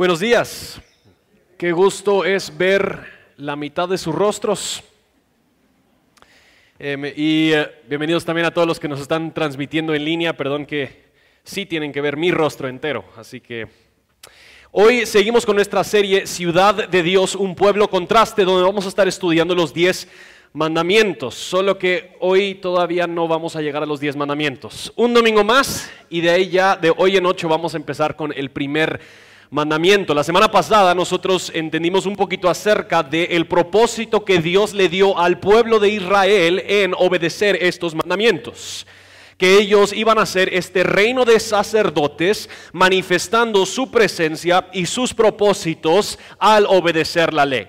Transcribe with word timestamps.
Buenos 0.00 0.20
días. 0.20 0.80
Qué 1.58 1.72
gusto 1.72 2.24
es 2.24 2.56
ver 2.56 3.04
la 3.36 3.54
mitad 3.54 3.86
de 3.86 3.98
sus 3.98 4.14
rostros. 4.14 4.82
Eh, 6.78 7.12
y 7.14 7.52
eh, 7.52 7.70
bienvenidos 7.86 8.24
también 8.24 8.46
a 8.46 8.50
todos 8.50 8.66
los 8.66 8.80
que 8.80 8.88
nos 8.88 8.98
están 8.98 9.34
transmitiendo 9.34 9.94
en 9.94 10.02
línea. 10.02 10.34
Perdón 10.34 10.64
que 10.64 11.10
sí 11.44 11.66
tienen 11.66 11.92
que 11.92 12.00
ver 12.00 12.16
mi 12.16 12.30
rostro 12.30 12.66
entero. 12.66 13.04
Así 13.14 13.42
que 13.42 13.68
hoy 14.70 15.04
seguimos 15.04 15.44
con 15.44 15.56
nuestra 15.56 15.84
serie 15.84 16.26
Ciudad 16.26 16.88
de 16.88 17.02
Dios, 17.02 17.34
un 17.34 17.54
pueblo 17.54 17.90
contraste, 17.90 18.46
donde 18.46 18.64
vamos 18.64 18.86
a 18.86 18.88
estar 18.88 19.06
estudiando 19.06 19.54
los 19.54 19.74
10 19.74 20.08
mandamientos. 20.54 21.34
Solo 21.34 21.78
que 21.78 22.16
hoy 22.20 22.54
todavía 22.54 23.06
no 23.06 23.28
vamos 23.28 23.54
a 23.54 23.60
llegar 23.60 23.82
a 23.82 23.86
los 23.86 24.00
10 24.00 24.16
mandamientos. 24.16 24.94
Un 24.96 25.12
domingo 25.12 25.44
más 25.44 25.92
y 26.08 26.22
de 26.22 26.30
ahí 26.30 26.48
ya, 26.48 26.74
de 26.74 26.90
hoy 26.96 27.18
en 27.18 27.26
ocho, 27.26 27.50
vamos 27.50 27.74
a 27.74 27.76
empezar 27.76 28.16
con 28.16 28.32
el 28.32 28.50
primer 28.50 28.98
mandamiento. 29.50 30.14
La 30.14 30.22
semana 30.22 30.48
pasada 30.48 30.94
nosotros 30.94 31.50
entendimos 31.52 32.06
un 32.06 32.14
poquito 32.14 32.48
acerca 32.48 33.02
del 33.02 33.46
propósito 33.46 34.24
que 34.24 34.38
Dios 34.38 34.72
le 34.72 34.88
dio 34.88 35.18
al 35.18 35.40
pueblo 35.40 35.80
de 35.80 35.88
Israel 35.88 36.62
en 36.66 36.94
obedecer 36.96 37.58
estos 37.60 37.94
mandamientos 37.94 38.86
que 39.36 39.56
ellos 39.56 39.94
iban 39.94 40.18
a 40.18 40.26
ser 40.26 40.52
este 40.52 40.82
reino 40.82 41.24
de 41.24 41.40
sacerdotes 41.40 42.50
manifestando 42.74 43.64
su 43.64 43.90
presencia 43.90 44.68
y 44.70 44.84
sus 44.84 45.14
propósitos 45.14 46.18
al 46.38 46.66
obedecer 46.66 47.32
la 47.32 47.46
ley. 47.46 47.66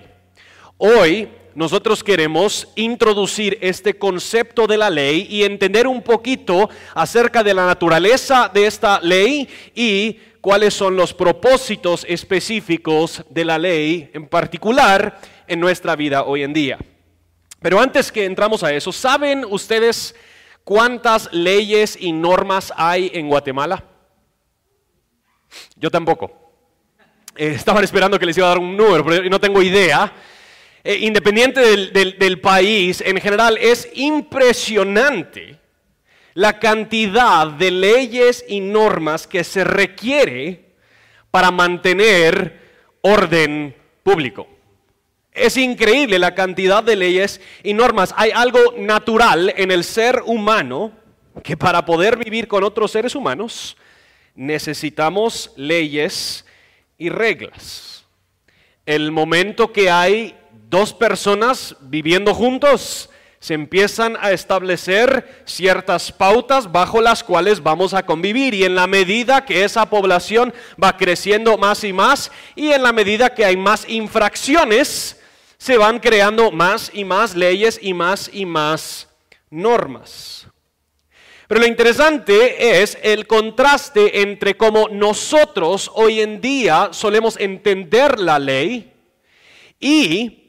Hoy 0.76 1.30
nosotros 1.56 2.04
queremos 2.04 2.68
introducir 2.76 3.58
este 3.62 3.98
concepto 3.98 4.68
de 4.68 4.78
la 4.78 4.90
ley 4.90 5.28
y 5.30 5.44
entender 5.44 5.88
un 5.88 6.02
poquito 6.02 6.70
acerca 6.94 7.42
de 7.42 7.54
la 7.54 7.66
naturaleza 7.66 8.52
de 8.54 8.66
esta 8.66 9.00
ley 9.00 9.48
y 9.74 10.18
cuáles 10.42 10.74
son 10.74 10.96
los 10.96 11.14
propósitos 11.14 12.06
específicos 12.10 13.24
de 13.30 13.46
la 13.46 13.60
ley 13.60 14.10
en 14.14 14.28
particular 14.28 15.20
en 15.48 15.60
nuestra 15.60 15.96
vida 15.96 16.24
hoy 16.24 16.44
en 16.44 16.52
día. 16.52 16.80
Pero 17.62 17.80
antes 17.80 18.12
que 18.12 18.26
entramos 18.26 18.64
a 18.64 18.74
eso, 18.74 18.92
¿saben 18.92 19.46
ustedes 19.46 20.16
cuántas 20.64 21.32
leyes 21.32 21.96
y 22.00 22.12
normas 22.12 22.74
hay 22.76 23.12
en 23.14 23.30
Guatemala? 23.30 23.86
Yo 25.76 25.92
tampoco. 25.92 26.40
Eh, 27.36 27.54
estaban 27.56 27.84
esperando 27.84 28.18
que 28.18 28.26
les 28.26 28.38
iba 28.38 28.48
a 28.48 28.50
dar 28.50 28.58
un 28.58 28.76
número, 28.76 29.06
pero 29.06 29.30
no 29.30 29.40
tengo 29.40 29.62
idea. 29.62 30.12
Eh, 30.84 30.98
independiente 31.02 31.60
del, 31.60 32.18
del 32.18 32.42
país, 32.42 33.02
en 33.06 33.22
general 33.22 33.60
es 33.60 33.88
impresionante 33.94 35.61
la 36.34 36.60
cantidad 36.60 37.48
de 37.48 37.72
leyes 37.72 38.46
y 38.48 38.60
normas 38.60 39.28
que 39.28 39.44
se 39.44 39.64
requiere 39.64 40.72
para 41.30 41.52
mantener 41.52 42.60
orden 43.02 43.76
público. 44.04 44.48
Es 45.34 45.56
increíble 45.56 46.20
la 46.20 46.36
cantidad 46.36 46.84
de 46.84 46.96
leyes 46.96 47.40
y 47.64 47.74
normas. 47.74 48.14
Hay 48.18 48.32
algo 48.32 48.60
natural 48.78 49.54
en 49.56 49.72
el 49.72 49.84
ser 49.84 50.22
humano 50.26 50.92
que 51.44 51.56
para 51.56 51.86
poder 51.86 52.18
vivir 52.18 52.48
con 52.48 52.64
otros 52.64 52.92
seres 52.92 53.16
humanos 53.16 53.78
necesitamos 54.36 55.52
leyes 55.56 56.46
y 56.98 57.10
reglas. 57.10 58.06
El 58.86 59.12
momento 59.12 59.72
que 59.72 59.90
hay 59.90 60.36
dos 60.70 60.94
personas 60.94 61.76
viviendo 61.82 62.34
juntos, 62.34 63.10
se 63.42 63.56
empiezan 63.56 64.18
a 64.22 64.32
establecer 64.32 65.44
ciertas 65.46 66.12
pautas 66.12 66.72
bajo 66.72 67.02
las 67.02 67.24
cuales 67.24 67.64
vamos 67.64 67.96
a 67.96 68.04
convivir 68.06 68.54
y 68.54 68.66
en 68.66 68.76
la 68.76 68.86
medida 68.86 69.46
que 69.46 69.64
esa 69.64 69.88
población 69.88 70.54
va 70.82 70.96
creciendo 70.96 71.58
más 71.58 71.84
y 71.84 71.92
más 71.92 72.32
y 72.56 72.72
en 72.72 72.84
la 72.84 72.94
medida 72.94 73.34
que 73.34 73.44
hay 73.44 73.58
más 73.58 73.90
infracciones, 73.90 75.20
se 75.58 75.76
van 75.76 75.98
creando 75.98 76.52
más 76.52 76.92
y 76.94 77.04
más 77.04 77.36
leyes 77.36 77.80
y 77.82 77.96
más 77.96 78.30
y 78.32 78.46
más 78.46 79.10
normas. 79.50 80.46
Pero 81.48 81.62
lo 81.62 81.68
interesante 81.68 82.82
es 82.84 82.96
el 83.02 83.26
contraste 83.26 84.22
entre 84.22 84.56
cómo 84.56 84.88
nosotros 84.88 85.90
hoy 85.96 86.22
en 86.22 86.42
día 86.42 86.90
solemos 86.92 87.40
entender 87.40 88.20
la 88.20 88.38
ley 88.38 88.94
y 89.80 90.41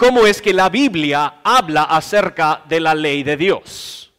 cómo 0.00 0.26
es 0.26 0.40
que 0.40 0.54
la 0.54 0.70
Biblia 0.70 1.40
habla 1.44 1.82
acerca 1.82 2.62
de 2.66 2.80
la 2.80 2.94
ley 2.94 3.22
de 3.22 3.36
Dios. 3.36 4.10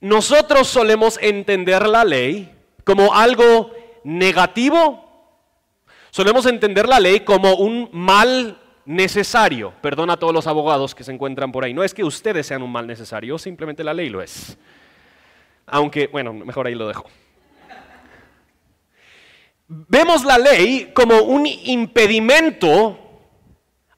Nosotros 0.00 0.66
solemos 0.66 1.18
entender 1.20 1.86
la 1.86 2.06
ley 2.06 2.50
como 2.84 3.12
algo 3.12 3.70
negativo, 4.04 5.36
solemos 6.10 6.46
entender 6.46 6.88
la 6.88 7.00
ley 7.00 7.20
como 7.20 7.56
un 7.56 7.90
mal 7.92 8.58
necesario. 8.86 9.74
Perdona 9.82 10.14
a 10.14 10.16
todos 10.16 10.32
los 10.32 10.46
abogados 10.46 10.94
que 10.94 11.04
se 11.04 11.12
encuentran 11.12 11.52
por 11.52 11.64
ahí. 11.64 11.74
No 11.74 11.84
es 11.84 11.92
que 11.92 12.02
ustedes 12.02 12.46
sean 12.46 12.62
un 12.62 12.72
mal 12.72 12.86
necesario, 12.86 13.36
simplemente 13.36 13.84
la 13.84 13.92
ley 13.92 14.08
lo 14.08 14.22
es. 14.22 14.56
Aunque, 15.66 16.06
bueno, 16.06 16.32
mejor 16.32 16.66
ahí 16.66 16.74
lo 16.74 16.88
dejo. 16.88 17.04
Vemos 19.66 20.24
la 20.24 20.38
ley 20.38 20.92
como 20.94 21.20
un 21.24 21.44
impedimento 21.44 23.07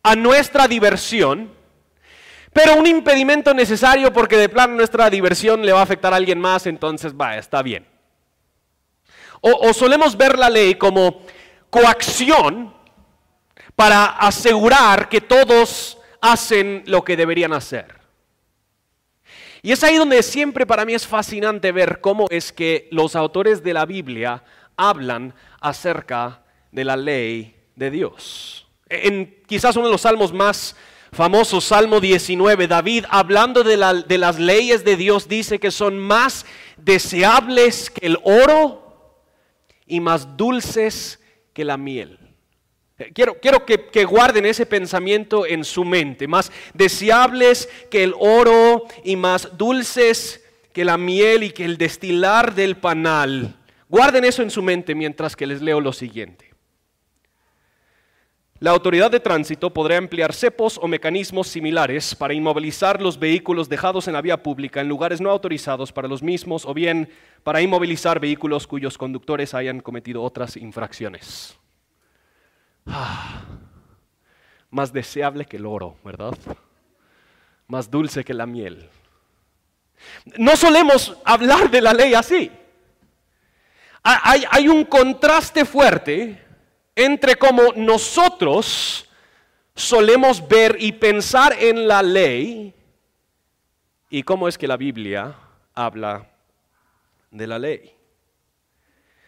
a 0.03 0.16
nuestra 0.16 0.66
diversión, 0.66 1.53
pero 2.53 2.75
un 2.75 2.87
impedimento 2.87 3.55
necesario 3.55 4.12
porque 4.12 4.37
de 4.37 4.49
plano 4.49 4.75
nuestra 4.75 5.09
diversión 5.11 5.65
le 5.65 5.72
va 5.72 5.81
a 5.81 5.84
afectar 5.84 6.12
a 6.12 6.16
alguien 6.16 6.41
más, 6.41 6.66
entonces 6.66 7.15
va, 7.15 7.37
está 7.37 7.62
bien. 7.62 7.87
O, 9.43 9.72
solemos 9.72 10.16
ver 10.16 10.38
la 10.38 10.50
ley 10.50 10.75
como 10.75 11.22
coacción 11.71 12.75
para 13.75 14.05
asegurar 14.05 15.09
que 15.09 15.22
todos 15.22 15.97
hacen 16.21 16.82
lo 16.87 17.03
que 17.03 17.17
deberían 17.17 17.55
hacer. 17.55 17.99
Y 19.62 19.72
es 19.72 19.82
ahí 19.82 19.97
donde 19.97 20.22
siempre 20.22 20.67
para 20.67 20.84
mí 20.84 20.93
es 20.93 21.06
fascinante 21.06 21.72
ver 21.72 22.00
cómo 22.00 22.27
es 22.31 22.53
que 22.53 22.88
los 22.91 23.17
autores 23.17 23.62
de 23.62 23.72
la 23.72 23.87
Biblia 23.87 24.43
hablan 24.77 25.34
acerca 25.61 26.43
de 26.71 26.84
la 26.84 26.97
ley 26.97 27.56
de 27.77 27.91
Dios 27.91 28.69
en 28.90 29.42
quizás 29.46 29.76
uno 29.76 29.86
de 29.86 29.92
los 29.92 30.02
salmos 30.02 30.32
más 30.32 30.76
famosos, 31.12 31.64
Salmo 31.64 32.00
19, 32.00 32.68
David 32.68 33.04
hablando 33.08 33.62
de, 33.62 33.76
las 33.76 34.38
leyes 34.38 34.84
de 34.84 34.96
Dios 34.96 35.28
dice 35.28 35.58
que 35.58 35.70
son 35.70 35.98
más 35.98 36.46
deseables 36.76 37.90
que 37.90 38.06
el 38.06 38.18
oro 38.22 39.16
y 39.86 40.00
más 40.00 40.36
dulces 40.36 41.20
que 41.52 41.64
la 41.64 41.76
miel. 41.76 42.18
Eh, 42.98 43.10
quiero, 43.14 43.40
quiero 43.40 43.64
que, 43.64 43.86
que, 43.86 44.04
guarden 44.04 44.46
ese 44.46 44.66
pensamiento 44.66 45.46
en 45.46 45.64
su 45.64 45.84
mente, 45.84 46.28
más 46.28 46.52
deseables 46.74 47.68
que 47.90 48.04
el 48.04 48.14
oro 48.18 48.84
y 49.04 49.16
más 49.16 49.56
dulces 49.56 50.44
que 50.72 50.84
la 50.84 50.96
miel 50.96 51.44
y 51.44 51.50
que 51.50 51.64
el 51.64 51.76
destilar 51.76 52.54
del 52.54 52.76
panal. 52.76 53.56
Guarden 53.88 54.24
eso 54.24 54.42
en 54.42 54.50
su 54.50 54.62
mente 54.62 54.94
mientras 54.94 55.34
que 55.34 55.46
les 55.46 55.60
leo 55.60 55.80
lo 55.80 55.92
siguiente. 55.92 56.50
La 58.60 58.72
autoridad 58.72 59.10
de 59.10 59.21
tránsito 59.21 59.72
podrá 59.72 59.97
emplear 59.97 60.34
cepos 60.34 60.78
o 60.82 60.87
mecanismos 60.87 61.48
similares 61.48 62.15
para 62.15 62.34
inmovilizar 62.34 63.00
los 63.00 63.19
vehículos 63.19 63.71
dejados 63.71 64.06
en 64.06 64.12
la 64.12 64.21
vía 64.21 64.43
pública 64.43 64.82
en 64.82 64.88
lugares 64.88 65.19
no 65.19 65.31
autorizados 65.31 65.93
para 65.93 66.09
los 66.09 66.22
mismos 66.22 66.66
o 66.66 66.75
bien 66.75 67.09
para 67.43 67.62
inmovilizar 67.62 68.20
vehículos 68.20 68.66
cuyos 68.66 68.99
conductores 68.99 69.54
hayan 69.54 69.81
cometido 69.81 70.22
otras 70.22 70.59
infracciones. 70.59 71.56
Ah, 72.84 73.44
más 74.69 74.93
deseable 74.93 75.47
que 75.47 75.56
el 75.56 75.65
oro, 75.65 75.97
¿verdad? 76.04 76.37
Más 77.66 77.91
dulce 77.91 78.25
que 78.25 78.34
la 78.34 78.44
miel. 78.44 78.91
No 80.37 80.54
solemos 80.54 81.16
hablar 81.25 81.70
de 81.70 81.81
la 81.81 81.94
ley 81.94 82.12
así. 82.12 82.53
Hay, 84.03 84.44
hay 84.50 84.69
un 84.69 84.84
contraste 84.84 85.65
fuerte 85.65 86.50
entre 87.00 87.37
cómo 87.37 87.72
nosotros 87.77 89.08
solemos 89.75 90.47
ver 90.47 90.76
y 90.79 90.93
pensar 90.93 91.56
en 91.58 91.88
la 91.88 92.02
ley 92.02 92.75
y 94.11 94.23
cómo 94.23 94.49
es 94.49 94.58
que 94.58 94.69
la 94.69 94.76
Biblia 94.76 95.35
habla 95.75 96.29
de 97.31 97.47
la 97.47 97.58
ley. 97.58 97.94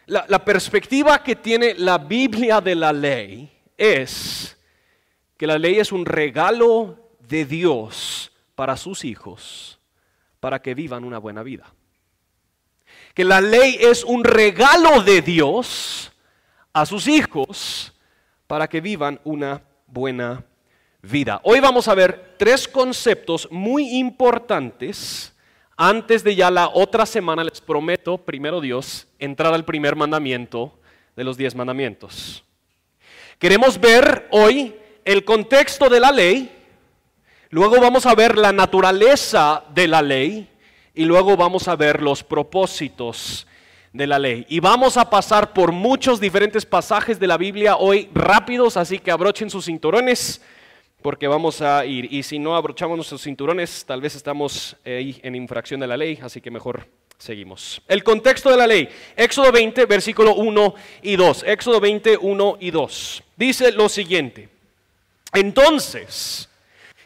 La, 0.07 0.25
la, 0.29 0.45
perspectiva 0.45 1.23
que 1.23 1.37
tiene 1.37 1.75
la 1.75 1.97
Biblia 1.99 2.61
de 2.61 2.75
la 2.75 2.93
ley 2.93 3.51
es 3.77 4.59
que 5.37 5.47
la 5.47 5.59
ley 5.59 5.79
es 5.79 5.93
un 5.93 6.05
regalo 6.05 6.99
de 7.21 7.45
Dios 7.45 8.33
para 8.55 8.77
sus 8.77 9.05
hijos, 9.05 9.79
para 10.41 10.61
que 10.61 10.75
vivan 10.75 11.05
una 11.05 11.19
buena 11.19 11.43
vida. 11.43 11.73
Que 13.15 13.25
la 13.25 13.41
ley 13.41 13.79
es 13.81 14.05
un 14.05 14.25
regalo 14.25 15.03
de 15.03 15.23
Dios 15.23 16.12
a 16.73 16.87
sus 16.87 17.07
hijos 17.07 17.93
para 18.47 18.69
que 18.69 18.81
vivan 18.81 19.21
una 19.25 19.63
buena 19.87 20.45
vida. 21.03 21.41
Hoy 21.45 21.61
vamos 21.61 21.89
a 21.89 21.95
ver 21.95 22.37
tres 22.39 22.67
conceptos 22.67 23.49
muy 23.51 23.99
importantes. 23.99 25.35
Antes 25.77 26.23
de 26.23 26.35
ya 26.35 26.51
la 26.51 26.69
otra 26.69 27.07
semana 27.07 27.45
les 27.45 27.61
prometo, 27.61 28.19
primero 28.19 28.61
Dios, 28.61 29.07
entrar 29.19 29.53
al 29.53 29.65
primer 29.65 29.97
mandamiento 29.97 30.79
de 31.17 31.25
los 31.25 31.37
diez 31.37 31.55
mandamientos. 31.55 32.45
Queremos 33.39 33.81
ver 33.81 34.29
hoy 34.31 34.77
el 35.05 35.25
contexto 35.25 35.89
de 35.89 35.99
la 35.99 36.13
ley, 36.13 36.53
luego 37.51 37.81
vamos 37.81 38.07
a 38.07 38.15
ver 38.15 38.39
la 38.39 38.53
naturaleza 38.53 39.65
de 39.75 39.89
la 39.89 40.01
ley 40.01 40.49
y 40.95 41.05
luego 41.05 41.37
vamos 41.37 41.67
a 41.69 41.75
ver 41.75 42.01
los 42.01 42.23
propósitos 42.23 43.47
de 43.93 44.06
la 44.06 44.19
ley. 44.19 44.47
Y 44.49 44.61
vamos 44.61 44.97
a 44.97 45.09
pasar 45.09 45.53
por 45.53 45.73
muchos 45.73 46.21
diferentes 46.21 46.65
pasajes 46.65 47.21
de 47.21 47.27
la 47.27 47.37
Biblia 47.37 47.77
hoy 47.77 48.09
rápidos, 48.15 48.77
así 48.77 48.99
que 48.99 49.11
abrochen 49.11 49.50
sus 49.50 49.67
cinturones 49.67 50.41
porque 51.03 51.27
vamos 51.27 51.61
a 51.61 51.85
ir. 51.85 52.12
Y 52.12 52.23
si 52.23 52.39
no 52.39 52.56
abrochamos 52.56 52.97
nuestros 52.97 53.23
cinturones, 53.23 53.85
tal 53.85 54.00
vez 54.00 54.15
estamos 54.15 54.77
ahí 54.85 55.21
en 55.23 55.35
infracción 55.35 55.81
de 55.81 55.87
la 55.87 55.97
ley, 55.97 56.19
así 56.23 56.41
que 56.41 56.50
mejor 56.50 56.87
seguimos. 57.19 57.83
El 57.89 58.03
contexto 58.03 58.50
de 58.50 58.56
la 58.56 58.67
ley, 58.67 58.89
Éxodo 59.17 59.53
20, 59.53 59.85
versículo 59.87 60.35
1 60.35 60.75
y 61.03 61.17
2. 61.17 61.44
Éxodo 61.47 61.81
20, 61.81 62.17
1 62.17 62.56
y 62.61 62.71
2. 62.71 63.23
Dice 63.37 63.73
lo 63.73 63.89
siguiente. 63.89 64.49
Entonces, 65.35 66.49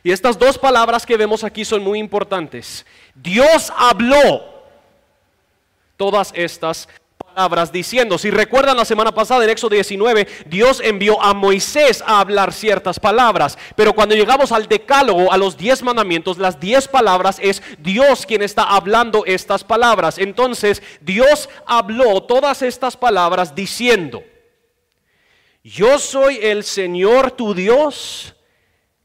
y 0.03 0.13
estas 0.13 0.39
dos 0.39 0.59
palabras 0.59 1.05
que 1.05 1.17
vemos 1.17 1.43
aquí 1.43 1.65
son 1.65 1.83
muy 1.83 1.99
importantes. 1.99 2.87
Dios 3.15 3.73
habló 3.77 4.56
todas 5.97 6.33
estas 6.35 6.89
palabras 7.37 7.71
diciendo, 7.71 8.17
si 8.17 8.31
recuerdan 8.31 8.79
la 8.79 8.85
semana 8.87 9.13
pasada 9.13 9.45
en 9.45 9.51
Éxodo 9.51 9.75
19, 9.75 10.27
Dios 10.47 10.81
envió 10.83 11.23
a 11.23 11.35
Moisés 11.35 12.03
a 12.07 12.21
hablar 12.21 12.53
ciertas 12.53 12.99
palabras, 12.99 13.59
pero 13.75 13.93
cuando 13.93 14.15
llegamos 14.15 14.53
al 14.53 14.67
decálogo, 14.67 15.31
a 15.31 15.37
los 15.37 15.57
diez 15.57 15.83
mandamientos, 15.83 16.39
las 16.39 16.59
diez 16.59 16.89
palabras 16.89 17.39
es 17.43 17.63
Dios 17.79 18.25
quien 18.25 18.41
está 18.41 18.63
hablando 18.63 19.25
estas 19.27 19.65
palabras. 19.65 20.17
Entonces 20.17 20.83
Dios 21.03 21.51
habló 21.67 22.23
todas 22.23 22.63
estas 22.63 22.97
palabras 22.97 23.55
diciendo, 23.55 24.23
yo 25.63 25.99
soy 25.99 26.39
el 26.41 26.65
Señor 26.65 27.33
tu 27.33 27.53
Dios 27.53 28.35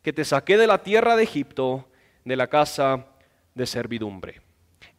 que 0.01 0.13
te 0.13 0.23
saqué 0.23 0.57
de 0.57 0.67
la 0.67 0.83
tierra 0.83 1.15
de 1.15 1.23
Egipto, 1.23 1.87
de 2.23 2.35
la 2.35 2.47
casa 2.47 3.07
de 3.55 3.65
servidumbre. 3.65 4.40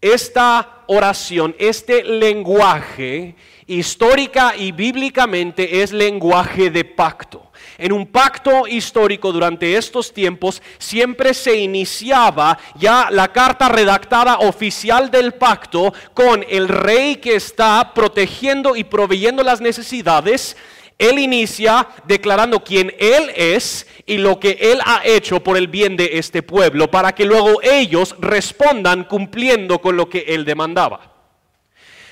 Esta 0.02 0.82
oración, 0.88 1.54
este 1.60 2.02
lenguaje, 2.02 3.36
histórica 3.68 4.56
y 4.56 4.72
bíblicamente 4.72 5.80
es 5.80 5.92
lenguaje 5.92 6.70
de 6.70 6.84
pacto. 6.84 7.52
En 7.78 7.92
un 7.92 8.06
pacto 8.06 8.66
histórico 8.66 9.32
durante 9.32 9.76
estos 9.76 10.12
tiempos 10.12 10.60
siempre 10.78 11.32
se 11.34 11.56
iniciaba 11.56 12.58
ya 12.74 13.10
la 13.12 13.28
carta 13.28 13.68
redactada 13.68 14.38
oficial 14.38 15.08
del 15.10 15.34
pacto 15.34 15.94
con 16.14 16.44
el 16.48 16.68
rey 16.68 17.16
que 17.16 17.36
está 17.36 17.92
protegiendo 17.94 18.74
y 18.74 18.82
proveyendo 18.82 19.44
las 19.44 19.60
necesidades 19.60 20.56
él 21.02 21.18
inicia 21.18 21.88
declarando 22.06 22.62
quién 22.62 22.94
Él 22.96 23.32
es 23.34 23.88
y 24.06 24.18
lo 24.18 24.38
que 24.38 24.56
Él 24.60 24.78
ha 24.84 25.02
hecho 25.04 25.42
por 25.42 25.56
el 25.56 25.66
bien 25.66 25.96
de 25.96 26.10
este 26.12 26.44
pueblo, 26.44 26.92
para 26.92 27.12
que 27.12 27.24
luego 27.24 27.60
ellos 27.60 28.14
respondan 28.20 29.02
cumpliendo 29.02 29.80
con 29.80 29.96
lo 29.96 30.08
que 30.08 30.20
Él 30.28 30.44
demandaba. 30.44 31.10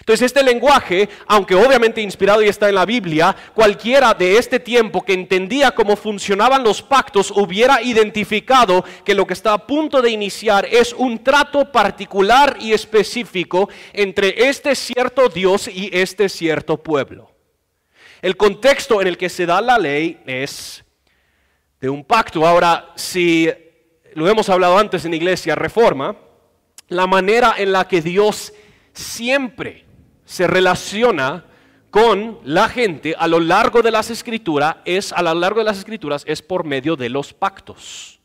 Entonces 0.00 0.26
este 0.26 0.42
lenguaje, 0.42 1.08
aunque 1.28 1.54
obviamente 1.54 2.00
inspirado 2.00 2.42
y 2.42 2.48
está 2.48 2.68
en 2.68 2.74
la 2.74 2.84
Biblia, 2.84 3.36
cualquiera 3.54 4.12
de 4.12 4.38
este 4.38 4.58
tiempo 4.58 5.02
que 5.02 5.12
entendía 5.12 5.70
cómo 5.70 5.94
funcionaban 5.94 6.64
los 6.64 6.82
pactos 6.82 7.30
hubiera 7.30 7.80
identificado 7.80 8.84
que 9.04 9.14
lo 9.14 9.24
que 9.24 9.34
está 9.34 9.52
a 9.52 9.66
punto 9.68 10.02
de 10.02 10.10
iniciar 10.10 10.66
es 10.66 10.92
un 10.94 11.22
trato 11.22 11.70
particular 11.70 12.56
y 12.58 12.72
específico 12.72 13.68
entre 13.92 14.48
este 14.48 14.74
cierto 14.74 15.28
Dios 15.28 15.68
y 15.68 15.90
este 15.92 16.28
cierto 16.28 16.76
pueblo. 16.76 17.39
El 18.22 18.36
contexto 18.36 19.00
en 19.00 19.08
el 19.08 19.16
que 19.16 19.28
se 19.28 19.46
da 19.46 19.60
la 19.60 19.78
ley 19.78 20.20
es 20.26 20.84
de 21.80 21.88
un 21.88 22.04
pacto. 22.04 22.46
Ahora, 22.46 22.92
si 22.94 23.48
lo 24.14 24.28
hemos 24.28 24.48
hablado 24.48 24.76
antes 24.76 25.04
en 25.04 25.14
Iglesia 25.14 25.54
Reforma, 25.54 26.16
la 26.88 27.06
manera 27.06 27.54
en 27.56 27.72
la 27.72 27.88
que 27.88 28.02
Dios 28.02 28.52
siempre 28.92 29.84
se 30.24 30.46
relaciona 30.46 31.46
con 31.90 32.38
la 32.44 32.68
gente 32.68 33.14
a 33.18 33.26
lo 33.26 33.40
largo 33.40 33.82
de 33.82 33.90
las 33.90 34.10
escrituras 34.10 34.76
es 34.84 35.12
a 35.12 35.22
lo 35.22 35.34
largo 35.34 35.60
de 35.60 35.64
las 35.64 35.78
escrituras 35.78 36.22
es 36.26 36.42
por 36.42 36.64
medio 36.64 36.96
de 36.96 37.08
los 37.08 37.32
pactos. 37.32 38.20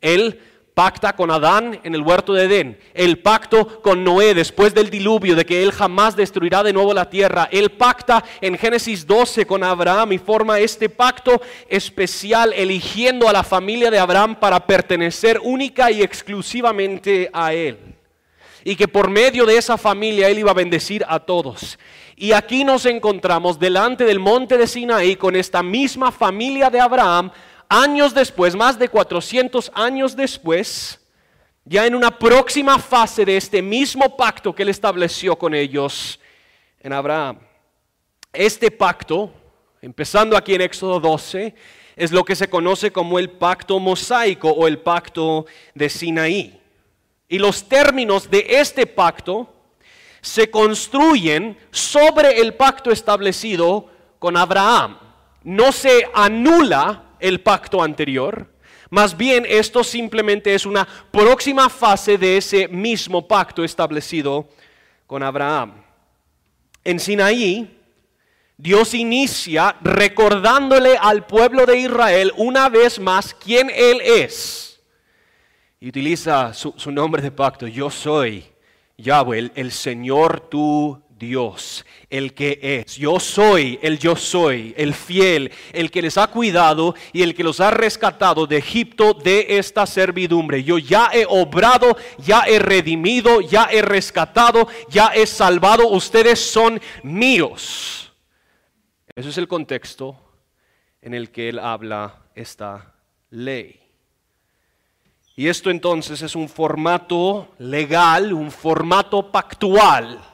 Él 0.00 0.40
pacta 0.74 1.14
con 1.14 1.30
Adán 1.30 1.80
en 1.82 1.94
el 1.94 2.02
huerto 2.02 2.32
de 2.32 2.44
Edén, 2.44 2.78
el 2.94 3.18
pacto 3.18 3.82
con 3.82 4.02
Noé 4.02 4.34
después 4.34 4.74
del 4.74 4.88
diluvio 4.88 5.36
de 5.36 5.44
que 5.44 5.62
él 5.62 5.72
jamás 5.72 6.16
destruirá 6.16 6.62
de 6.62 6.72
nuevo 6.72 6.94
la 6.94 7.10
tierra, 7.10 7.48
el 7.52 7.72
pacta 7.72 8.24
en 8.40 8.56
Génesis 8.56 9.06
12 9.06 9.46
con 9.46 9.62
Abraham 9.62 10.12
y 10.12 10.18
forma 10.18 10.58
este 10.58 10.88
pacto 10.88 11.42
especial 11.68 12.52
eligiendo 12.54 13.28
a 13.28 13.32
la 13.32 13.42
familia 13.42 13.90
de 13.90 13.98
Abraham 13.98 14.36
para 14.36 14.66
pertenecer 14.66 15.38
única 15.42 15.90
y 15.90 16.02
exclusivamente 16.02 17.28
a 17.32 17.52
él. 17.52 17.78
Y 18.64 18.76
que 18.76 18.88
por 18.88 19.10
medio 19.10 19.44
de 19.44 19.56
esa 19.56 19.76
familia 19.76 20.28
él 20.28 20.38
iba 20.38 20.52
a 20.52 20.54
bendecir 20.54 21.04
a 21.08 21.18
todos. 21.18 21.78
Y 22.16 22.32
aquí 22.32 22.62
nos 22.62 22.86
encontramos 22.86 23.58
delante 23.58 24.04
del 24.04 24.20
monte 24.20 24.56
de 24.56 24.68
Sinaí 24.68 25.16
con 25.16 25.34
esta 25.34 25.62
misma 25.62 26.12
familia 26.12 26.70
de 26.70 26.80
Abraham 26.80 27.32
años 27.72 28.12
después, 28.12 28.54
más 28.54 28.78
de 28.78 28.88
400 28.88 29.72
años 29.74 30.14
después, 30.14 31.00
ya 31.64 31.86
en 31.86 31.94
una 31.94 32.18
próxima 32.18 32.78
fase 32.78 33.24
de 33.24 33.38
este 33.38 33.62
mismo 33.62 34.14
pacto 34.14 34.54
que 34.54 34.62
él 34.62 34.68
estableció 34.68 35.36
con 35.36 35.54
ellos 35.54 36.20
en 36.80 36.92
Abraham. 36.92 37.38
Este 38.30 38.70
pacto, 38.70 39.32
empezando 39.80 40.36
aquí 40.36 40.54
en 40.54 40.60
Éxodo 40.60 41.00
12, 41.00 41.54
es 41.96 42.12
lo 42.12 42.24
que 42.24 42.36
se 42.36 42.50
conoce 42.50 42.90
como 42.90 43.18
el 43.18 43.30
pacto 43.30 43.78
mosaico 43.78 44.50
o 44.50 44.66
el 44.66 44.78
pacto 44.78 45.46
de 45.74 45.88
Sinaí. 45.88 46.60
Y 47.26 47.38
los 47.38 47.66
términos 47.66 48.30
de 48.30 48.44
este 48.48 48.86
pacto 48.86 49.50
se 50.20 50.50
construyen 50.50 51.56
sobre 51.70 52.38
el 52.38 52.52
pacto 52.52 52.90
establecido 52.90 53.88
con 54.18 54.36
Abraham. 54.36 54.98
No 55.42 55.72
se 55.72 56.06
anula 56.12 57.11
el 57.22 57.40
pacto 57.40 57.82
anterior. 57.82 58.46
Más 58.90 59.16
bien 59.16 59.46
esto 59.48 59.82
simplemente 59.82 60.54
es 60.54 60.66
una 60.66 60.86
próxima 61.10 61.70
fase 61.70 62.18
de 62.18 62.36
ese 62.36 62.68
mismo 62.68 63.26
pacto 63.26 63.64
establecido 63.64 64.48
con 65.06 65.22
Abraham. 65.22 65.82
En 66.84 67.00
Sinaí, 67.00 67.78
Dios 68.58 68.92
inicia 68.92 69.76
recordándole 69.80 70.96
al 71.00 71.26
pueblo 71.26 71.64
de 71.64 71.78
Israel 71.78 72.32
una 72.36 72.68
vez 72.68 73.00
más 73.00 73.34
quién 73.34 73.70
Él 73.74 74.00
es. 74.02 74.80
Y 75.80 75.88
utiliza 75.88 76.52
su, 76.52 76.74
nombre 76.90 77.22
de 77.22 77.30
pacto, 77.30 77.66
yo 77.66 77.90
soy 77.90 78.44
Yahweh, 78.98 79.52
el 79.54 79.72
Señor 79.72 80.40
tu 80.48 81.02
Dios, 81.22 81.86
el 82.10 82.34
que 82.34 82.58
es. 82.60 82.96
Yo 82.96 83.20
soy 83.20 83.78
el 83.80 84.00
yo 84.00 84.16
soy, 84.16 84.74
el 84.76 84.92
fiel, 84.92 85.52
el 85.72 85.92
que 85.92 86.02
les 86.02 86.18
ha 86.18 86.26
cuidado 86.26 86.96
y 87.12 87.22
el 87.22 87.36
que 87.36 87.44
los 87.44 87.60
ha 87.60 87.70
rescatado 87.70 88.48
de 88.48 88.56
Egipto 88.56 89.14
de 89.14 89.46
esta 89.58 89.86
servidumbre. 89.86 90.64
Yo 90.64 90.78
ya 90.78 91.10
he 91.12 91.24
obrado, 91.28 91.96
ya 92.18 92.40
he 92.48 92.58
redimido, 92.58 93.40
ya 93.40 93.68
he 93.70 93.82
rescatado, 93.82 94.66
ya 94.88 95.12
he 95.14 95.24
salvado. 95.26 95.86
Ustedes 95.86 96.40
son 96.40 96.80
míos. 97.04 98.12
Ese 99.14 99.28
es 99.28 99.38
el 99.38 99.46
contexto 99.46 100.18
en 101.00 101.14
el 101.14 101.30
que 101.30 101.50
él 101.50 101.60
habla 101.60 102.16
esta 102.34 102.94
ley. 103.30 103.78
Y 105.36 105.46
esto 105.46 105.70
entonces 105.70 106.20
es 106.20 106.34
un 106.34 106.48
formato 106.48 107.54
legal, 107.58 108.32
un 108.32 108.50
formato 108.50 109.30
pactual 109.30 110.31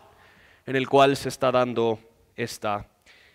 en 0.68 0.76
el 0.76 0.86
cual 0.86 1.16
se 1.16 1.30
está 1.30 1.50
dando 1.50 1.98
esta 2.36 2.86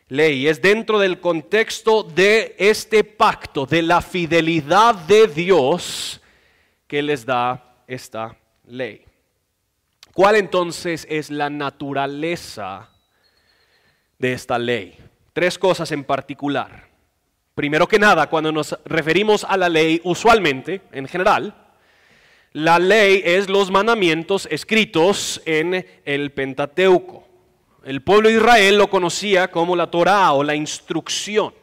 ley. 0.09 0.47
Es 0.47 0.61
dentro 0.61 0.99
del 0.99 1.19
contexto 1.19 2.03
de 2.03 2.55
este 2.59 3.03
pacto, 3.03 3.65
de 3.65 3.81
la 3.81 4.01
fidelidad 4.01 4.93
de 4.93 5.27
Dios, 5.27 6.21
que 6.85 7.01
les 7.01 7.25
da 7.25 7.81
esta 7.87 8.37
ley. 8.67 9.03
¿Cuál 10.13 10.35
entonces 10.35 11.07
es 11.09 11.31
la 11.31 11.49
naturaleza 11.49 12.91
de 14.19 14.33
esta 14.33 14.59
ley? 14.59 14.95
Tres 15.33 15.57
cosas 15.57 15.91
en 15.91 16.03
particular. 16.03 16.87
Primero 17.55 17.87
que 17.87 17.97
nada, 17.97 18.29
cuando 18.29 18.51
nos 18.51 18.77
referimos 18.85 19.43
a 19.43 19.57
la 19.57 19.69
ley, 19.69 19.99
usualmente, 20.03 20.81
en 20.91 21.07
general, 21.07 21.55
la 22.51 22.77
ley 22.77 23.23
es 23.25 23.49
los 23.49 23.71
mandamientos 23.71 24.47
escritos 24.51 25.41
en 25.43 25.83
el 26.05 26.31
Pentateuco. 26.31 27.22
El 27.83 28.01
pueblo 28.01 28.29
de 28.29 28.35
Israel 28.35 28.77
lo 28.77 28.89
conocía 28.89 29.49
como 29.51 29.75
la 29.75 29.91
Torah 29.91 30.31
o 30.33 30.43
la 30.43 30.55
instrucción. 30.55 31.53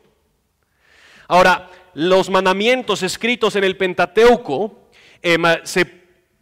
Ahora, 1.28 1.70
los 1.94 2.28
mandamientos 2.28 3.02
escritos 3.02 3.56
en 3.56 3.64
el 3.64 3.76
Pentateuco 3.76 4.90
em, 5.22 5.42
se 5.64 5.86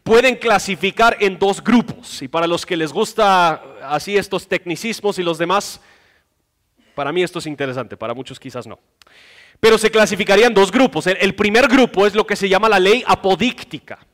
pueden 0.02 0.37
clasificar 0.37 1.16
en 1.20 1.38
dos 1.38 1.62
grupos. 1.62 2.23
Y 2.23 2.28
para 2.28 2.47
los 2.47 2.66
que 2.66 2.76
les 2.76 2.92
gusta 2.92 3.62
así 3.82 4.16
estos 4.16 4.49
tecnicismos 4.49 5.18
y 5.18 5.23
los 5.23 5.38
demás, 5.38 5.80
Para 6.94 7.12
mí 7.12 7.23
esto 7.23 7.38
es 7.38 7.47
interesante, 7.47 7.97
para 7.97 8.12
muchos 8.12 8.40
quizás 8.40 8.66
no. 8.66 8.80
Pero 9.61 9.78
se 9.78 9.88
clasificarían 9.88 10.52
dos 10.52 10.73
grupos. 10.73 11.06
El 11.06 11.32
primer 11.37 11.68
grupo 11.68 12.04
es 12.04 12.14
lo 12.16 12.26
que 12.26 12.35
se 12.35 12.49
llama 12.49 12.68
la 12.68 12.80
ley 12.80 13.04
apodíctica. 13.06 14.04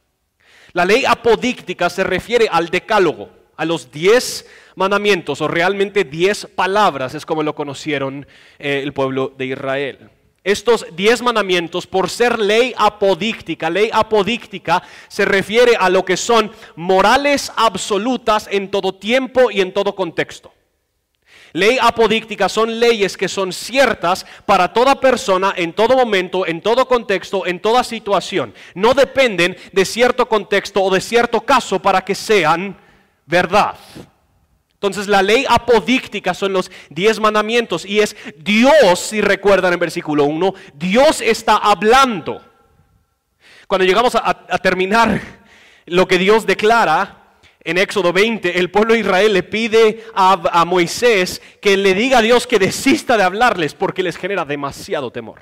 La 0.75 0.85
ley 0.85 1.07
apodíctica 1.07 1.89
se 1.89 2.05
refiere 2.05 2.47
al 2.51 2.69
decálogo, 2.69 3.31
a 3.57 3.65
los 3.65 3.91
diez 3.91 4.47
mandamientos 4.77 5.41
o 5.41 5.49
realmente 5.49 6.05
diez 6.05 6.47
palabras, 6.47 7.15
es 7.15 7.27
como 7.27 7.43
lo 7.43 7.55
conocieron 7.55 8.27
eh, 8.59 8.81
el 8.83 8.93
pueblo 8.93 9.33
de 9.37 9.47
Israel. 9.47 10.11
Estos 10.45 10.87
diez 10.95 11.23
mandamientos, 11.23 11.87
por 11.87 12.11
ser 12.11 12.39
ley 12.39 12.75
apodíctica, 12.77 13.71
ley 13.71 13.89
apodíctica 13.91 14.83
se 15.09 15.25
refiere 15.25 15.75
a 15.79 15.89
lo 15.89 16.05
que 16.05 16.19
son 16.19 16.53
morales 16.77 17.51
absolutas 17.57 18.47
en 18.51 18.71
todo 18.71 18.95
tiempo 18.95 19.51
y 19.51 19.63
en 19.63 19.73
todo 19.73 19.95
contexto. 19.95 20.53
Ley 21.55 21.79
apodíctica 21.81 22.49
son 22.49 22.79
leyes 22.79 23.17
que 23.17 23.29
son 23.29 23.53
ciertas 23.53 24.27
para 24.45 24.73
toda 24.73 25.01
persona, 25.01 25.55
en 25.57 25.73
todo 25.73 25.97
momento, 25.97 26.47
en 26.47 26.61
todo 26.61 26.87
contexto, 26.89 27.47
en 27.47 27.61
toda 27.61 27.83
situación. 27.85 28.53
No 28.75 28.93
dependen 28.93 29.57
de 29.73 29.85
cierto 29.85 30.29
contexto 30.29 30.83
o 30.83 30.93
de 30.93 31.01
cierto 31.01 31.41
caso 31.43 31.81
para 31.81 32.05
que 32.05 32.17
sean 32.17 32.77
verdad. 33.27 33.77
Entonces 34.75 35.09
la 35.09 35.23
ley 35.23 35.47
apodíctica 35.49 36.35
son 36.35 36.53
los 36.53 36.71
diez 36.91 37.19
mandamientos 37.19 37.87
y 37.87 38.01
es 38.01 38.15
Dios, 38.37 39.01
si 39.01 39.23
recuerdan 39.23 39.73
en 39.73 39.79
versículo 39.79 40.25
1, 40.25 40.55
Dios 40.75 41.23
está 41.23 41.57
hablando. 41.57 42.43
Cuando 43.67 43.87
llegamos 43.87 44.15
a, 44.15 44.35
terminar 44.59 45.21
lo 45.87 46.07
que 46.07 46.19
Dios 46.19 46.45
declara, 46.45 47.39
en 47.61 47.79
Éxodo 47.79 48.13
20, 48.13 48.59
el 48.59 48.71
pueblo 48.71 48.93
de 48.93 49.01
Israel 49.01 49.33
le 49.33 49.43
pide 49.43 50.05
a, 50.15 50.39
a, 50.53 50.67
Moisés 50.67 51.41
que 51.63 51.79
le 51.79 51.95
diga 51.95 52.19
a 52.19 52.23
Dios 52.23 52.47
que 52.47 52.59
desista 52.59 53.17
de 53.17 53.23
hablarles 53.23 53.75
porque 53.75 54.03
les 54.03 54.19
genera 54.19 54.45
demasiado 54.45 55.11
temor. 55.11 55.41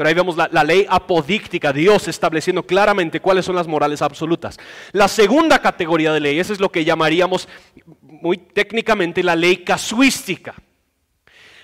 Pero 0.00 0.08
ahí 0.08 0.14
vemos 0.14 0.34
la, 0.34 0.64
ley 0.64 0.86
apodíctica, 0.88 1.74
Dios 1.74 2.08
estableciendo 2.08 2.62
claramente 2.62 3.20
cuáles 3.20 3.44
son 3.44 3.54
las 3.54 3.66
morales 3.66 4.00
absolutas. 4.00 4.58
La 4.92 5.08
segunda 5.08 5.58
categoría 5.58 6.10
de 6.10 6.20
leyes 6.20 6.48
es 6.48 6.58
lo 6.58 6.72
que 6.72 6.86
llamaríamos 6.86 7.46
muy 8.00 8.38
técnicamente 8.38 9.22
la 9.22 9.36
ley 9.36 9.58
casuística. 9.58 10.54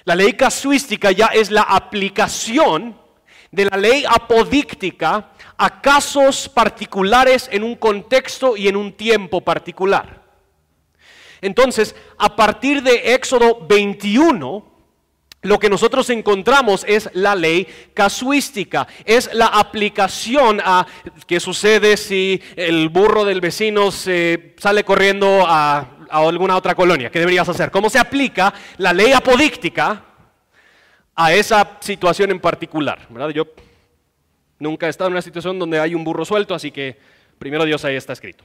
La 0.05 0.15
ley 0.15 0.35
casuística 0.35 1.13
ya 1.13 1.29
es 1.29 1.51
la 1.51 1.63
aplicación 1.63 3.01
de 3.51 3.65
la 3.65 3.79
ley 3.79 4.05
apodíctica 4.07 5.31
a 5.57 5.81
casos 5.81 6.47
particulares 6.51 7.49
en 7.51 7.65
un 7.65 7.75
contexto 7.75 8.55
y 8.55 8.69
en 8.69 8.77
un 8.77 8.93
tiempo 8.93 9.41
particular. 9.41 10.25
Entonces, 11.41 11.97
a 12.19 12.37
partir 12.37 12.83
de 12.83 13.15
Éxodo 13.15 13.67
21, 13.67 14.76
lo 15.47 15.59
que 15.59 15.71
nosotros 15.71 16.11
encontramos 16.11 16.85
es 16.87 17.09
la 17.15 17.35
ley 17.35 17.67
casuística, 17.95 18.87
es 19.05 19.33
la 19.33 19.47
aplicación 19.47 20.61
a 20.65 20.87
qué 21.27 21.41
sucede 21.41 21.97
si 21.97 22.43
el 22.57 22.89
burro 22.89 23.25
del 23.25 23.41
vecino 23.41 23.91
sale 23.91 24.85
corriendo 24.85 25.45
a, 25.47 25.93
alguna 26.11 26.57
otra 26.57 26.75
colonia, 26.75 27.11
¿qué 27.11 27.19
deberías 27.19 27.49
hacer? 27.49 27.71
¿Cómo 27.71 27.91
se 27.91 27.99
aplica 27.99 28.55
la 28.77 28.93
ley 28.93 29.13
apodíctica 29.13 30.05
a 31.15 31.33
esa 31.33 31.79
situación 31.81 32.31
en 32.31 32.41
particular? 32.41 33.09
Yo 33.35 33.47
nunca 34.59 34.87
he 34.87 34.91
estado 34.91 35.09
en 35.09 35.15
una 35.15 35.23
situación 35.23 35.59
donde 35.59 35.81
hay 35.81 35.95
un 35.95 36.05
burro 36.05 36.25
suelto, 36.25 36.55
así 36.55 36.71
que 36.71 36.99
primero 37.39 37.65
Dios 37.65 37.85
ahí 37.85 37.97
está 37.97 38.13
escrito. 38.13 38.45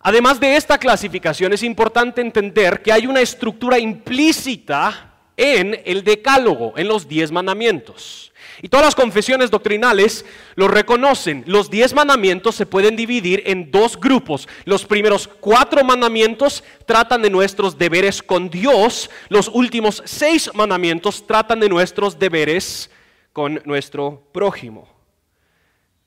Además 0.00 0.38
de 0.38 0.54
esta 0.54 0.78
clasificación, 0.78 1.52
es 1.52 1.62
importante 1.62 2.20
entender 2.20 2.82
que 2.82 2.92
hay 2.92 3.06
una 3.06 3.20
estructura 3.20 3.78
implícita 3.78 5.15
en 5.36 5.80
el 5.84 6.04
decálogo, 6.04 6.74
en 6.76 6.88
los 6.88 7.08
diez 7.08 7.30
mandamientos. 7.30 8.32
Y 8.62 8.68
todas 8.68 8.86
las 8.86 8.94
confesiones 8.94 9.50
doctrinales 9.50 10.24
lo 10.54 10.68
reconocen. 10.68 11.44
Los 11.46 11.68
diez 11.70 11.92
mandamientos 11.92 12.54
se 12.54 12.64
pueden 12.64 12.96
dividir 12.96 13.42
en 13.44 13.70
dos 13.70 14.00
grupos. 14.00 14.48
Los 14.64 14.86
primeros 14.86 15.28
cuatro 15.28 15.84
mandamientos 15.84 16.64
tratan 16.86 17.20
de 17.20 17.30
nuestros 17.30 17.76
deberes 17.76 18.22
con 18.22 18.48
Dios. 18.48 19.10
Los 19.28 19.48
últimos 19.48 20.02
seis 20.06 20.50
mandamientos 20.54 21.26
tratan 21.26 21.60
de 21.60 21.68
nuestros 21.68 22.18
deberes 22.18 22.90
con 23.32 23.60
nuestro 23.66 24.22
prójimo. 24.32 24.95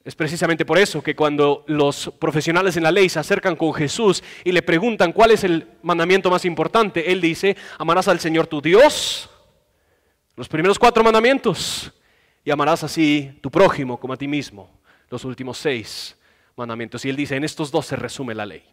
Es 0.03 0.15
precisamente 0.15 0.65
por 0.65 0.77
eso 0.77 1.03
que 1.03 1.15
cuando 1.15 1.63
los 1.67 2.11
profesionales 2.19 2.77
en 2.77 2.83
la 2.83 2.91
ley 2.91 3.09
se 3.09 3.19
acercan 3.19 3.55
con 3.55 3.73
Jesús 3.73 4.23
y 4.43 4.51
le 4.51 4.61
preguntan 4.61 5.11
cuál 5.11 5.31
es 5.31 5.43
el 5.43 5.67
mandamiento 5.83 6.29
más 6.29 6.45
importante, 6.45 7.11
Él 7.11 7.19
dice, 7.19 7.57
amarás 7.77 8.07
al 8.07 8.19
Señor 8.19 8.47
tu 8.47 8.61
Dios, 8.61 9.29
los 10.35 10.47
primeros 10.47 10.79
cuatro 10.79 11.03
mandamientos, 11.03 11.91
y 12.45 12.51
amarás 12.51 12.83
así 12.83 13.37
tu 13.41 13.51
prójimo 13.51 13.99
como 13.99 14.13
a 14.13 14.17
ti 14.17 14.27
mismo, 14.27 14.69
los 15.09 15.25
últimos 15.25 15.57
seis 15.57 16.17
mandamientos. 16.55 17.03
Y 17.03 17.09
Él 17.09 17.17
dice, 17.17 17.35
en 17.35 17.43
estos 17.43 17.69
dos 17.69 17.85
se 17.85 17.97
resume 17.97 18.33
la 18.33 18.45
ley. 18.45 18.63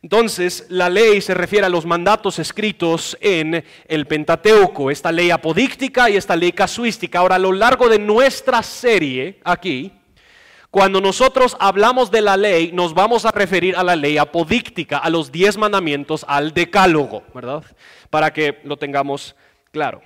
Entonces, 0.00 0.66
la 0.68 0.88
ley 0.88 1.20
se 1.20 1.34
refiere 1.34 1.66
a 1.66 1.70
los 1.70 1.84
mandatos 1.84 2.38
escritos 2.38 3.18
en 3.20 3.64
el 3.88 4.06
Pentateuco, 4.06 4.92
esta 4.92 5.10
ley 5.10 5.30
apodíctica 5.30 6.08
y 6.08 6.16
esta 6.16 6.36
ley 6.36 6.52
casuística. 6.52 7.18
Ahora, 7.18 7.34
a 7.34 7.40
lo 7.40 7.52
largo 7.52 7.88
de 7.88 7.98
nuestra 7.98 8.62
serie 8.62 9.40
aquí, 9.42 9.92
cuando 10.70 11.00
nosotros 11.00 11.56
hablamos 11.58 12.12
de 12.12 12.20
la 12.20 12.36
ley, 12.36 12.70
nos 12.72 12.94
vamos 12.94 13.24
a 13.24 13.32
referir 13.32 13.74
a 13.74 13.82
la 13.82 13.96
ley 13.96 14.18
apodíctica, 14.18 14.98
a 14.98 15.10
los 15.10 15.32
diez 15.32 15.56
mandamientos, 15.56 16.24
al 16.28 16.52
decálogo, 16.52 17.24
¿verdad? 17.34 17.64
Para 18.08 18.32
que 18.32 18.60
lo 18.64 18.76
tengamos 18.76 19.34
claro. 19.72 20.00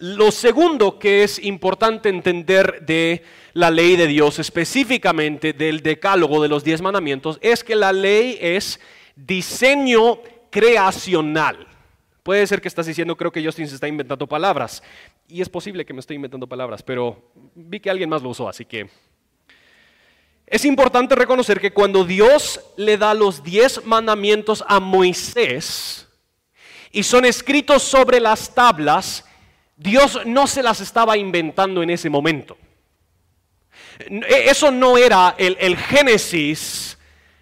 Lo 0.00 0.30
segundo 0.30 1.00
que 1.00 1.24
es 1.24 1.40
importante 1.40 2.08
entender 2.08 2.86
de 2.86 3.24
la 3.52 3.68
ley 3.68 3.96
de 3.96 4.06
Dios, 4.06 4.38
específicamente 4.38 5.52
del 5.52 5.82
decálogo 5.82 6.40
de 6.40 6.48
los 6.48 6.62
diez 6.62 6.80
mandamientos, 6.80 7.38
es 7.42 7.64
que 7.64 7.74
la 7.74 7.92
ley 7.92 8.38
es 8.40 8.78
diseño 9.16 10.20
creacional. 10.50 11.66
Puede 12.22 12.46
ser 12.46 12.60
que 12.60 12.68
estás 12.68 12.86
diciendo, 12.86 13.16
creo 13.16 13.32
que 13.32 13.44
Justin 13.44 13.66
se 13.66 13.74
está 13.74 13.88
inventando 13.88 14.28
palabras. 14.28 14.84
Y 15.26 15.42
es 15.42 15.48
posible 15.48 15.84
que 15.84 15.92
me 15.92 15.98
estoy 15.98 16.14
inventando 16.14 16.46
palabras, 16.46 16.80
pero 16.80 17.32
vi 17.56 17.80
que 17.80 17.90
alguien 17.90 18.08
más 18.08 18.22
lo 18.22 18.28
usó, 18.28 18.48
así 18.48 18.64
que... 18.64 18.88
Es 20.46 20.64
importante 20.64 21.16
reconocer 21.16 21.60
que 21.60 21.72
cuando 21.72 22.04
Dios 22.04 22.60
le 22.76 22.96
da 22.96 23.14
los 23.14 23.42
diez 23.42 23.84
mandamientos 23.84 24.64
a 24.68 24.78
Moisés 24.78 26.06
y 26.92 27.02
son 27.02 27.24
escritos 27.24 27.82
sobre 27.82 28.20
las 28.20 28.54
tablas, 28.54 29.24
Dios 29.78 30.18
no 30.26 30.48
se 30.48 30.62
las 30.62 30.80
estaba 30.80 31.16
inventando 31.16 31.84
en 31.84 31.90
ese 31.90 32.10
momento. 32.10 32.58
E, 34.00 34.50
eso 34.50 34.72
no 34.72 34.98
era 34.98 35.36
el, 35.38 35.76
génesis 35.76 36.98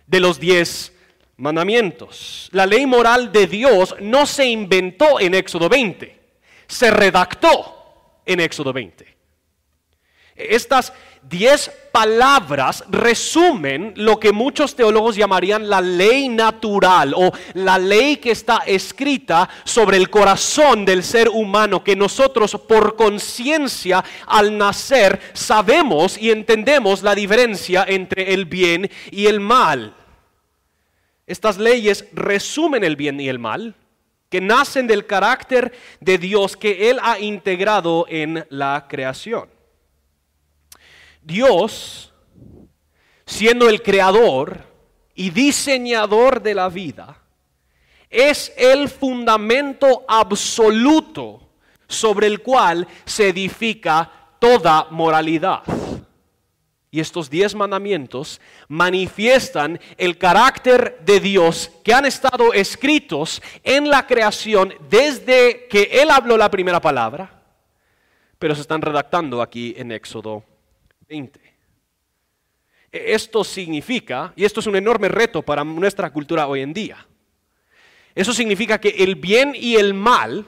de 0.07 0.21
los 0.21 0.39
diez 0.39 0.93
mandamientos. 1.39 2.51
La 2.53 2.67
ley 2.67 2.85
moral 2.85 3.33
de 3.33 3.47
Dios 3.47 3.97
no 4.01 4.27
se 4.27 4.45
inventó 4.45 5.19
en 5.19 5.35
Éxodo 5.35 5.71
20, 5.71 6.21
se 6.67 6.91
redactó 6.91 8.21
en 8.27 8.41
Éxodo 8.41 8.73
20. 8.73 9.17
Estas 10.37 10.93
diez 11.29 11.71
palabras 11.93 12.85
resumen 12.89 13.93
lo 13.97 14.21
que 14.21 14.33
muchos 14.33 14.77
teólogos 14.77 15.17
llamarían 15.17 15.69
la 15.69 15.81
ley 15.81 16.29
natural 16.29 17.15
o 17.17 17.33
la 17.55 17.79
ley 17.79 18.19
que 18.19 18.33
está 18.33 18.59
escrita 18.67 19.49
sobre 19.65 19.97
el 19.97 20.11
corazón 20.11 20.85
del 20.85 21.03
ser 21.03 21.29
humano, 21.29 21.83
que 21.83 21.97
nosotros 21.97 22.57
por 22.69 22.97
conciencia 22.97 24.05
al 24.27 24.57
nacer 24.57 25.21
sabemos 25.33 26.19
y 26.19 26.31
entendemos 26.31 27.03
la 27.03 27.15
diferencia 27.15 27.85
entre 27.89 28.35
el 28.35 28.45
bien 28.45 28.91
y 29.11 29.27
el 29.27 29.41
mal. 29.41 29.95
Estas 31.27 31.59
leyes 31.59 32.07
resumen 32.13 32.85
el 32.85 32.95
bien 32.95 33.19
y 33.21 33.29
el 33.29 33.39
mal, 33.39 33.75
que 34.29 34.41
nacen 34.41 34.87
del 34.87 35.07
carácter 35.07 35.73
de 36.01 36.19
Dios 36.19 36.57
que 36.57 36.91
Él 36.91 36.99
ha 37.03 37.19
integrado 37.19 38.07
en 38.09 38.47
la 38.51 38.87
creación. 38.89 39.56
Dios, 41.27 42.13
siendo 43.27 43.69
el 43.69 43.83
creador 43.83 44.63
y 45.13 45.31
diseñador 45.31 46.41
de 46.41 46.55
la 46.55 46.69
vida, 46.69 47.21
es 48.09 48.53
el 48.57 48.89
fundamento 48.89 50.05
absoluto 50.07 51.41
sobre 51.89 52.29
el 52.29 52.43
cual 52.43 52.87
se 53.05 53.31
edifica 53.31 54.09
toda 54.39 54.87
moralidad. 54.91 55.65
Y 56.93 57.01
estos 57.01 57.29
diez 57.29 57.57
mandamientos 57.57 58.41
manifiestan 58.69 59.81
el 59.97 60.19
carácter 60.19 61.01
de 61.05 61.19
Dios 61.19 61.73
que 61.83 61.93
han 61.93 62.07
estado 62.07 62.53
escritos 62.53 63.43
en 63.65 63.91
la 63.91 64.07
creación 64.07 64.73
desde 64.89 65.67
que 65.67 65.91
Él 65.91 66.09
habló 66.13 66.37
la 66.37 66.53
primera 66.53 66.81
palabra, 66.81 67.43
pero 68.39 68.55
se 68.55 68.61
están 68.61 68.81
redactando 68.81 69.43
aquí 69.43 69.75
en 69.77 69.91
Éxodo 69.91 70.45
20. 71.09 71.41
E, 72.93 73.15
esto 73.15 73.45
significa, 73.45 74.33
y 74.37 74.45
esto 74.45 74.61
es 74.61 74.67
un 74.67 74.77
enorme 74.77 75.09
reto 75.09 75.43
para 75.43 75.65
nuestra 75.65 76.11
cultura 76.11 76.47
hoy 76.47 76.63
en 76.63 76.73
día, 76.73 77.07
Eso 78.15 78.33
significa 78.33 78.81
que 78.81 78.89
el 78.89 79.17
bien 79.17 79.53
y 79.55 79.77
el 79.77 79.93
mal 79.93 80.47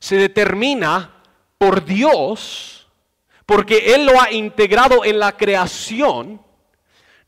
se 0.00 0.16
determina 0.16 1.22
por 1.56 1.84
Dios, 1.84 2.88
porque 3.46 3.94
Él 3.94 4.06
lo 4.06 4.20
ha 4.20 4.32
integrado 4.32 5.04
en 5.04 5.20
la 5.20 5.36
creación, 5.36 6.42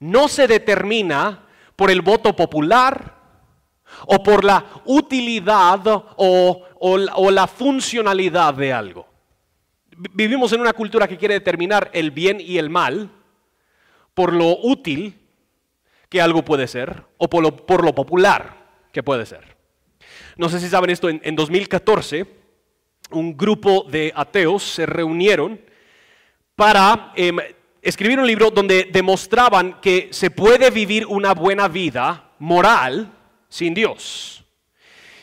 no 0.01 0.27
se 0.27 0.49
determina 0.49 1.47
por 1.77 1.93
el 1.93 2.01
voto 2.01 2.35
popular 2.35 3.15
o 4.07 4.23
por 4.23 4.45
la 4.45 4.83
utilidad 4.85 5.81
o, 6.17 7.31
la 7.31 7.47
funcionalidad 7.47 8.55
de 8.55 8.73
algo. 8.73 9.07
Vivimos 9.97 10.53
en 10.53 10.61
una 10.61 10.75
cultura 10.75 11.09
que 11.09 11.17
quiere 11.17 11.35
determinar 11.35 11.91
el 11.95 12.11
bien 12.11 12.39
y 12.41 12.59
el 12.59 12.69
mal 12.69 13.11
por 14.13 14.33
lo 14.33 14.59
útil 14.63 15.15
que 16.09 16.21
algo 16.21 16.45
puede 16.45 16.67
ser 16.67 17.03
o 17.17 17.29
por 17.29 17.43
lo, 17.43 17.95
popular 17.95 18.57
que 18.93 19.03
puede 19.03 19.25
ser. 19.25 19.57
No 20.37 20.49
sé 20.49 20.61
si 20.61 20.69
saben 20.69 20.91
esto, 20.91 21.09
en, 21.09 21.37
2014 21.37 22.27
un 23.11 23.37
grupo 23.37 23.87
de 23.89 24.13
ateos 24.15 24.63
se 24.63 24.85
reunieron 24.85 25.61
para 26.55 27.13
em, 27.15 27.37
escribir 27.81 28.19
un 28.19 28.27
libro 28.27 28.51
donde 28.51 28.89
demostraban 28.93 29.81
que 29.81 30.09
se 30.11 30.31
puede 30.31 30.71
vivir 30.71 31.07
una 31.07 31.33
buena 31.33 31.69
vida 31.69 32.33
moral 32.39 33.13
sin 33.49 33.73
Dios. 33.75 34.45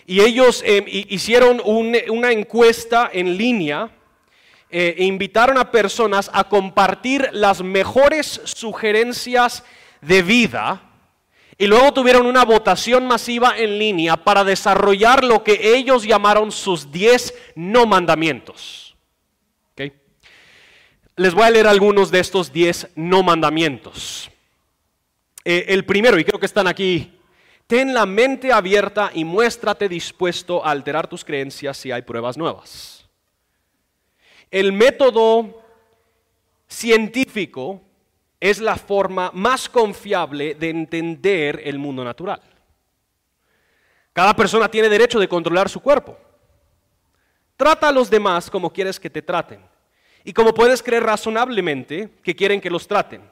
Y 0.05 0.21
ellos 0.21 0.63
em, 0.65 0.83
hicieron 0.87 1.61
una 1.63 2.31
encuesta 2.31 3.09
en 3.13 3.37
línea 3.37 3.89
eh, 4.75 4.95
e 4.97 5.03
invitaron 5.05 5.59
a 5.59 5.69
personas 5.69 6.31
a 6.33 6.45
compartir 6.45 7.29
las 7.31 7.61
mejores 7.61 8.41
sugerencias 8.43 9.63
de 10.01 10.23
vida 10.23 10.81
y 11.59 11.67
luego 11.67 11.93
tuvieron 11.93 12.25
una 12.25 12.43
votación 12.43 13.05
masiva 13.05 13.55
en 13.55 13.77
línea 13.77 14.17
para 14.17 14.43
desarrollar 14.43 15.23
lo 15.23 15.43
que 15.43 15.75
ellos 15.75 16.07
llamaron 16.07 16.51
sus 16.51 16.91
10 16.91 17.35
no 17.55 17.85
mandamientos. 17.85 18.95
Les 21.15 21.35
voy 21.35 21.43
a 21.43 21.51
leer 21.51 21.67
algunos 21.67 22.09
de 22.09 22.19
estos 22.19 22.51
10 22.51 22.93
no 22.95 23.21
mandamientos. 23.21 24.31
Eh, 25.45 25.65
el 25.67 25.85
primero, 25.85 26.17
y 26.17 26.23
creo 26.23 26.39
que 26.39 26.47
están 26.47 26.65
aquí, 26.65 27.13
ten 27.67 27.93
la 27.93 28.07
mente 28.07 28.51
abierta 28.51 29.11
y 29.13 29.23
muéstrate 29.23 29.87
dispuesto 29.87 30.65
a 30.65 30.71
alterar 30.71 31.07
tus 31.07 31.23
creencias 31.23 31.77
si 31.77 31.91
hay 31.91 32.01
pruebas 32.01 32.35
nuevas. 32.35 33.02
El 34.53 34.71
método 34.71 35.63
científico 36.67 37.81
es 38.39 38.61
la 38.61 38.75
forma 38.75 39.31
más 39.33 39.67
confiable 39.67 40.53
de 40.53 40.69
entender 40.69 41.59
el 41.63 41.79
mundo 41.79 42.03
natural. 42.03 42.39
Cada 44.13 44.35
persona 44.35 44.69
tiene 44.69 44.89
derecho 44.89 45.19
de 45.19 45.27
controlar 45.27 45.69
su 45.69 45.79
cuerpo. 45.79 46.15
Trata 47.57 47.87
a 47.87 47.91
los 47.91 48.11
demás 48.11 48.51
como 48.51 48.71
quieres 48.71 48.99
que 48.99 49.09
te 49.09 49.23
traten 49.23 49.59
y 50.23 50.31
como 50.33 50.53
puedes 50.53 50.83
creer 50.83 51.01
razonablemente 51.01 52.11
que 52.21 52.35
quieren 52.35 52.61
que 52.61 52.69
los 52.69 52.87
traten. 52.87 53.27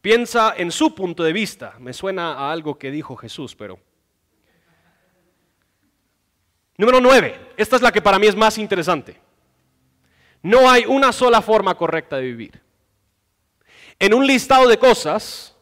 Piensa 0.00 0.54
en 0.56 0.72
su 0.72 0.94
punto 0.94 1.22
de 1.22 1.34
vista. 1.34 1.74
Me 1.80 1.92
suena 1.92 2.32
a 2.32 2.50
algo 2.50 2.78
que 2.78 2.90
dijo 2.90 3.14
Jesús, 3.14 3.54
pero... 3.54 3.78
Número 6.78 6.98
9. 6.98 7.52
Esta 7.58 7.76
es 7.76 7.82
la 7.82 7.92
que 7.92 8.00
para 8.00 8.18
mí 8.18 8.26
es 8.26 8.34
más 8.34 8.56
interesante. 8.56 9.31
No 10.42 10.68
hay 10.70 10.84
una 10.86 11.12
sola 11.12 11.40
forma 11.40 11.76
correcta 11.76 12.16
de 12.16 12.22
vivir 12.22 12.62
en 14.02 14.14
un 14.14 14.26
listado 14.26 14.66
de 14.66 14.78
cosas 14.78 15.54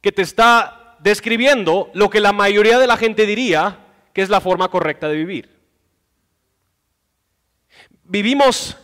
que 0.00 0.10
te 0.10 0.22
está 0.22 0.96
describiendo 1.00 1.90
lo 1.92 2.08
que 2.08 2.18
la 2.18 2.32
mayoría 2.32 2.78
de 2.78 2.86
la 2.86 2.96
gente 2.96 3.26
diría 3.26 3.78
que 4.14 4.22
es 4.22 4.30
la 4.30 4.40
forma 4.40 4.68
correcta 4.70 5.06
de 5.06 5.16
vivir. 5.16 5.58
Vivimos 8.04 8.74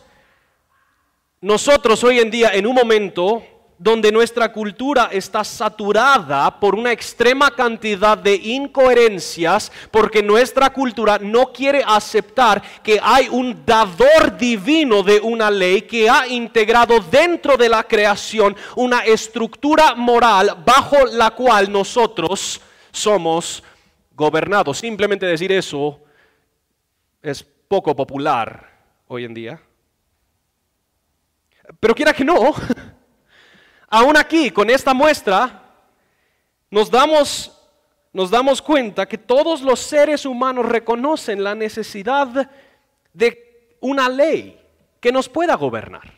nosotros 1.41 2.03
hoy 2.03 2.19
en 2.19 2.29
día 2.29 2.51
en 2.53 2.67
un 2.67 2.75
momento 2.75 3.43
donde 3.77 4.11
nuestra 4.11 4.51
cultura 4.51 5.09
está 5.11 5.43
saturada 5.43 6.59
por 6.59 6.75
una 6.75 6.91
extrema 6.91 7.51
cantidad 7.51 8.17
de 8.17 8.35
incoherencias, 8.35 9.71
porque 9.91 10.23
nuestra 10.23 10.71
cultura 10.71 11.19
no 11.19 11.51
quiere 11.51 11.83
aceptar 11.85 12.61
que 12.81 12.99
hay 13.01 13.27
un 13.29 13.65
dador 13.65 14.37
divino 14.37 15.03
de 15.03 15.19
una 15.19 15.51
ley 15.51 15.81
que 15.81 16.09
ha 16.09 16.27
integrado 16.27 16.99
dentro 16.99 17.57
de 17.57 17.69
la 17.69 17.83
creación 17.83 18.55
una 18.75 18.99
estructura 18.99 19.95
moral 19.95 20.57
bajo 20.65 21.05
la 21.05 21.31
cual 21.31 21.71
nosotros 21.71 22.61
somos 22.91 23.61
gobernados. 24.15 24.77
Simplemente 24.77 25.25
decir 25.25 25.51
eso 25.51 25.99
es 27.21 27.43
poco 27.43 27.95
popular 27.95 28.69
hoy 29.07 29.25
en 29.25 29.33
día. 29.33 29.61
Pero 31.79 31.95
quiera 31.95 32.13
que 32.13 32.23
no, 32.23 32.53
Aún 33.95 34.17
aquí, 34.17 34.51
con 34.51 34.69
esta 34.69 34.93
muestra, 34.93 35.63
nos 36.69 36.91
damos, 36.91 37.49
nos 38.11 38.29
damos 38.29 38.61
cuenta 38.61 39.05
que 39.05 39.17
todos 39.17 39.61
los 39.61 39.79
seres 39.79 40.25
humanos 40.25 40.65
reconocen 40.65 41.41
la 41.41 41.55
necesidad 41.55 42.51
de 43.13 43.77
una 43.79 44.09
ley 44.09 44.59
que 44.99 45.13
nos 45.13 45.29
pueda 45.29 45.55
gobernar. 45.55 46.11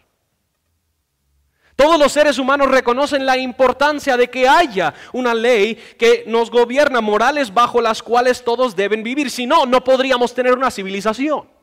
Todos 1.76 2.00
los 2.00 2.12
seres 2.12 2.40
humanos 2.40 2.72
reconocen 2.72 3.28
la 3.28 3.38
importancia 3.38 4.18
de 4.18 4.28
que 4.28 4.48
haya 4.48 4.96
una 5.14 5.36
ley 5.36 5.76
que 6.00 6.24
nos 6.26 6.50
gobierna, 6.50 7.00
morales 7.00 7.54
bajo 7.54 7.80
las 7.80 8.02
cuales 8.02 8.44
todos 8.44 8.76
deben 8.76 9.04
vivir. 9.04 9.30
Si 9.30 9.46
no, 9.46 9.68
no 9.68 9.84
podríamos 9.84 10.34
tener 10.34 10.54
una 10.54 10.72
civilización. 10.72 11.57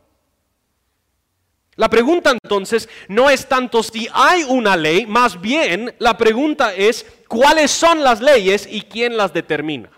La 1.76 1.88
pregunta 1.88 2.30
entonces 2.30 2.88
no 3.08 3.30
es 3.30 3.48
tanto 3.48 3.82
si 3.82 4.08
hay 4.12 4.44
una 4.44 4.76
ley, 4.76 5.06
más 5.06 5.40
bien 5.40 5.94
la 5.98 6.16
pregunta 6.16 6.72
es 6.74 7.04
cuáles 7.28 7.70
son 7.70 8.02
las 8.02 8.20
leyes 8.20 8.68
y 8.70 8.82
quién 8.82 9.16
las 9.16 9.32
determina. 9.32 9.90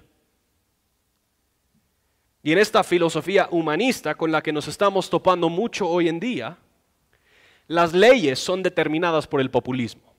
Y 2.42 2.52
en 2.52 2.58
esta 2.58 2.84
filosofía 2.84 3.48
humanista 3.50 4.14
con 4.14 4.30
la 4.30 4.42
que 4.42 4.52
nos 4.52 4.68
estamos 4.68 5.10
topando 5.10 5.48
mucho 5.48 5.88
hoy 5.88 6.08
en 6.08 6.20
día, 6.20 6.56
las 7.66 7.92
leyes 7.92 8.38
son 8.38 8.62
determinadas 8.62 9.26
por 9.26 9.40
el 9.40 9.50
populismo. 9.50 10.14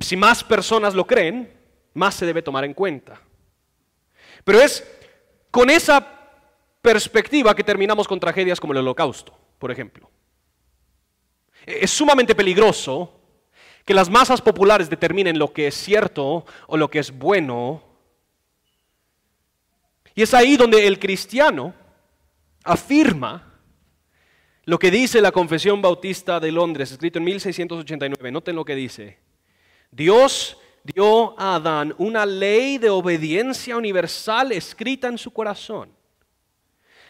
Si 0.00 0.16
más 0.16 0.42
personas 0.42 0.94
lo 0.94 1.06
creen, 1.06 1.52
más 1.94 2.14
se 2.14 2.26
debe 2.26 2.42
tomar 2.42 2.64
en 2.64 2.74
cuenta. 2.74 3.20
Pero 4.44 4.60
es 4.60 4.84
con 5.50 5.70
esa 5.70 6.21
perspectiva 6.82 7.54
que 7.54 7.62
terminamos 7.62 8.08
con 8.08 8.18
tragedias 8.18 8.60
como 8.60 8.72
el 8.72 8.80
holocausto, 8.80 9.32
por 9.58 9.70
ejemplo. 9.70 10.10
Es 11.64 11.92
sumamente 11.92 12.34
peligroso 12.34 13.20
que 13.84 13.94
las 13.94 14.10
masas 14.10 14.42
populares 14.42 14.90
determinen 14.90 15.38
lo 15.38 15.52
que 15.52 15.68
es 15.68 15.74
cierto 15.74 16.44
o 16.66 16.76
lo 16.76 16.90
que 16.90 16.98
es 16.98 17.16
bueno. 17.16 17.82
Y 20.14 20.22
es 20.22 20.34
ahí 20.34 20.56
donde 20.56 20.86
el 20.86 20.98
cristiano 20.98 21.72
afirma 22.64 23.60
lo 24.64 24.78
que 24.78 24.90
dice 24.90 25.20
la 25.20 25.32
Confesión 25.32 25.80
Bautista 25.80 26.38
de 26.38 26.52
Londres, 26.52 26.90
escrito 26.90 27.18
en 27.18 27.24
1689. 27.24 28.32
Noten 28.32 28.56
lo 28.56 28.64
que 28.64 28.74
dice. 28.74 29.18
Dios 29.90 30.56
dio 30.82 31.38
a 31.38 31.56
Adán 31.56 31.94
una 31.98 32.26
ley 32.26 32.78
de 32.78 32.90
obediencia 32.90 33.76
universal 33.76 34.50
escrita 34.50 35.06
en 35.06 35.18
su 35.18 35.32
corazón 35.32 36.01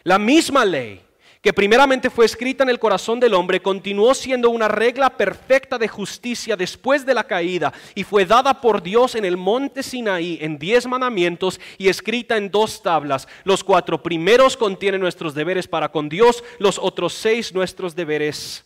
la 0.04 0.18
misma 0.18 0.64
ley 0.64 1.00
que 1.42 1.52
primeramente 1.52 2.08
fue 2.08 2.24
escrita 2.24 2.62
en 2.62 2.70
el 2.70 2.78
corazón 2.78 3.18
del 3.18 3.34
hombre, 3.34 3.60
continuó 3.60 4.14
siendo 4.14 4.48
una 4.48 4.68
regla 4.68 5.10
perfecta 5.10 5.76
de 5.76 5.88
justicia 5.88 6.56
después 6.56 7.04
de 7.04 7.14
la 7.14 7.24
caída 7.24 7.72
y 7.96 8.04
fue 8.04 8.24
dada 8.24 8.60
por 8.60 8.80
Dios 8.80 9.16
en 9.16 9.24
el 9.24 9.36
monte 9.36 9.82
Sinaí 9.82 10.38
en 10.40 10.56
diez 10.56 10.86
mandamientos 10.86 11.60
y 11.78 11.88
escrita 11.88 12.36
en 12.36 12.48
dos 12.48 12.80
tablas. 12.80 13.26
Los 13.42 13.64
cuatro 13.64 14.00
primeros 14.04 14.56
contienen 14.56 15.00
nuestros 15.00 15.34
deberes 15.34 15.66
para 15.66 15.90
con 15.90 16.08
Dios, 16.08 16.44
los 16.60 16.78
otros 16.78 17.12
seis 17.12 17.52
nuestros 17.52 17.96
deberes 17.96 18.64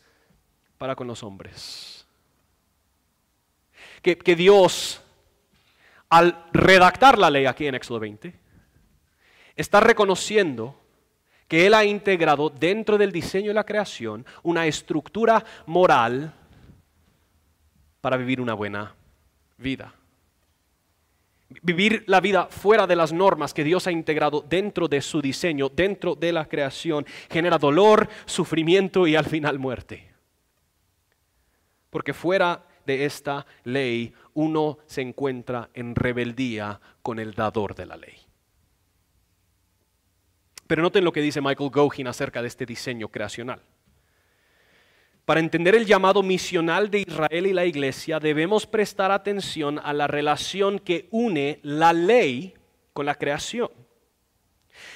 para 0.76 0.94
con 0.94 1.06
los 1.06 1.22
hombres. 1.22 2.06
Que, 4.02 4.18
que 4.18 4.36
Dios, 4.36 5.00
al 6.10 6.44
redactar 6.52 7.16
la 7.16 7.30
ley 7.30 7.46
aquí 7.46 7.66
en 7.66 7.74
Éxodo 7.74 8.00
20, 8.00 8.34
está 9.56 9.80
reconociendo 9.80 10.78
que 11.48 11.66
Él 11.66 11.74
ha 11.74 11.84
integrado 11.84 12.50
dentro 12.50 12.98
del 12.98 13.12
diseño 13.12 13.48
de 13.48 13.54
la 13.54 13.64
creación 13.64 14.26
una 14.42 14.66
estructura 14.66 15.44
moral 15.66 16.32
para 18.00 18.16
vivir 18.16 18.40
una 18.40 18.54
buena 18.54 18.94
vida. 19.58 19.92
Vivir 21.62 22.02
la 22.06 22.20
vida 22.20 22.48
fuera 22.50 22.86
de 22.86 22.96
las 22.96 23.12
normas 23.12 23.54
que 23.54 23.62
Dios 23.62 23.86
ha 23.86 23.92
integrado 23.92 24.44
dentro 24.48 24.88
de 24.88 25.00
su 25.00 25.22
diseño, 25.22 25.68
dentro 25.68 26.16
de 26.16 26.32
la 26.32 26.46
creación, 26.46 27.06
genera 27.30 27.58
dolor, 27.58 28.08
sufrimiento 28.24 29.06
y 29.06 29.14
al 29.14 29.26
final 29.26 29.58
muerte. 29.58 30.12
Porque 31.90 32.12
fuera 32.12 32.64
de 32.84 33.04
esta 33.04 33.46
ley, 33.62 34.12
uno 34.34 34.78
se 34.86 35.02
encuentra 35.02 35.70
en 35.72 35.94
rebeldía 35.94 36.80
con 37.02 37.20
el 37.20 37.34
dador 37.34 37.76
de 37.76 37.86
la 37.86 37.96
ley. 37.96 38.25
Pero 40.66 40.82
noten 40.82 41.04
lo 41.04 41.12
que 41.12 41.20
dice 41.20 41.40
Michael 41.40 41.70
Gohin 41.70 42.08
acerca 42.08 42.42
de 42.42 42.48
este 42.48 42.66
diseño 42.66 43.08
creacional. 43.08 43.62
Para 45.24 45.40
entender 45.40 45.74
el 45.74 45.86
llamado 45.86 46.22
misional 46.22 46.90
de 46.90 47.00
Israel 47.00 47.46
y 47.46 47.52
la 47.52 47.66
iglesia, 47.66 48.20
debemos 48.20 48.66
prestar 48.66 49.10
atención 49.10 49.80
a 49.82 49.92
la 49.92 50.06
relación 50.06 50.78
que 50.78 51.08
une 51.10 51.58
la 51.62 51.92
ley 51.92 52.54
con 52.92 53.06
la 53.06 53.16
creación. 53.16 53.70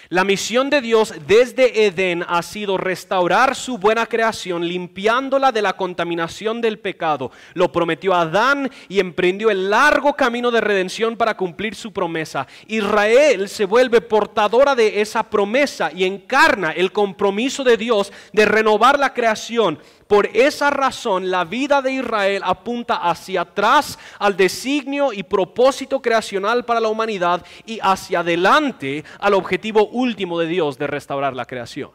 La 0.09 0.25
misión 0.25 0.71
de 0.71 0.81
Dios 0.81 1.14
desde 1.27 1.87
Edén 1.87 2.25
ha 2.27 2.43
sido 2.43 2.77
restaurar 2.77 3.55
su 3.55 3.79
buena 3.79 4.07
creación, 4.07 4.66
limpiándola 4.66 5.53
de 5.53 5.62
la 5.62 5.75
contaminación 5.75 6.61
del 6.61 6.81
pecado. 6.81 7.31
Lo 7.55 7.71
prometió 7.71 8.12
Adán 8.12 8.69
y 8.88 8.99
emprendió 8.99 9.51
el 9.51 9.71
largo 9.71 10.14
camino 10.14 10.51
de 10.51 10.61
redención 10.61 11.16
para 11.16 11.37
cumplir 11.37 11.77
su 11.77 11.93
promesa. 11.93 12.49
Israel 12.66 13.49
se 13.49 13.66
vuelve 13.66 14.01
portadora 14.01 14.75
de 14.75 15.01
esa 15.01 15.23
promesa 15.23 15.93
y 15.95 16.05
encarna 16.05 16.73
el 16.73 16.90
compromiso 16.90 17.62
de 17.62 17.77
Dios 17.77 18.12
de 18.33 18.47
renovar 18.47 18.99
la 18.99 19.14
creación 19.14 19.79
por 20.11 20.27
esa 20.35 20.70
razón, 20.70 21.31
la 21.31 21.44
vida 21.44 21.81
de 21.81 21.92
Israel 21.92 22.42
apunta 22.44 22.96
hacia 22.96 23.42
atrás 23.42 23.96
al 24.18 24.37
designio 24.37 25.12
y 25.12 25.23
propósito 25.23 26.03
creacional 26.03 26.64
para 26.64 26.81
la 26.81 26.88
humanidad 26.88 27.46
y 27.64 27.79
hacia 27.81 28.18
adelante 28.18 29.05
al 29.20 29.35
objetivo 29.35 29.87
último 29.87 30.37
de 30.40 30.49
Dios 30.49 30.77
de 30.79 30.88
restaurar 30.88 31.37
la 31.37 31.44
creación. 31.44 31.92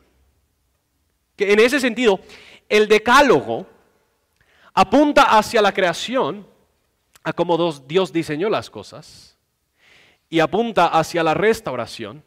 Que 1.36 1.51
en 1.51 1.60
ese 1.60 1.82
sentido, 1.82 2.21
el 2.69 2.88
decálogo 2.88 3.67
apunta 4.73 5.38
hacia 5.38 5.62
la 5.62 5.73
creación, 5.73 6.47
a 7.21 7.34
cómo 7.34 7.58
Dios 7.86 8.13
diseñó 8.13 8.49
las 8.49 8.69
cosas, 8.69 9.38
y 10.30 10.39
apunta 10.39 10.88
hacia 10.88 11.21
la 11.21 11.34
restauración, 11.34 12.23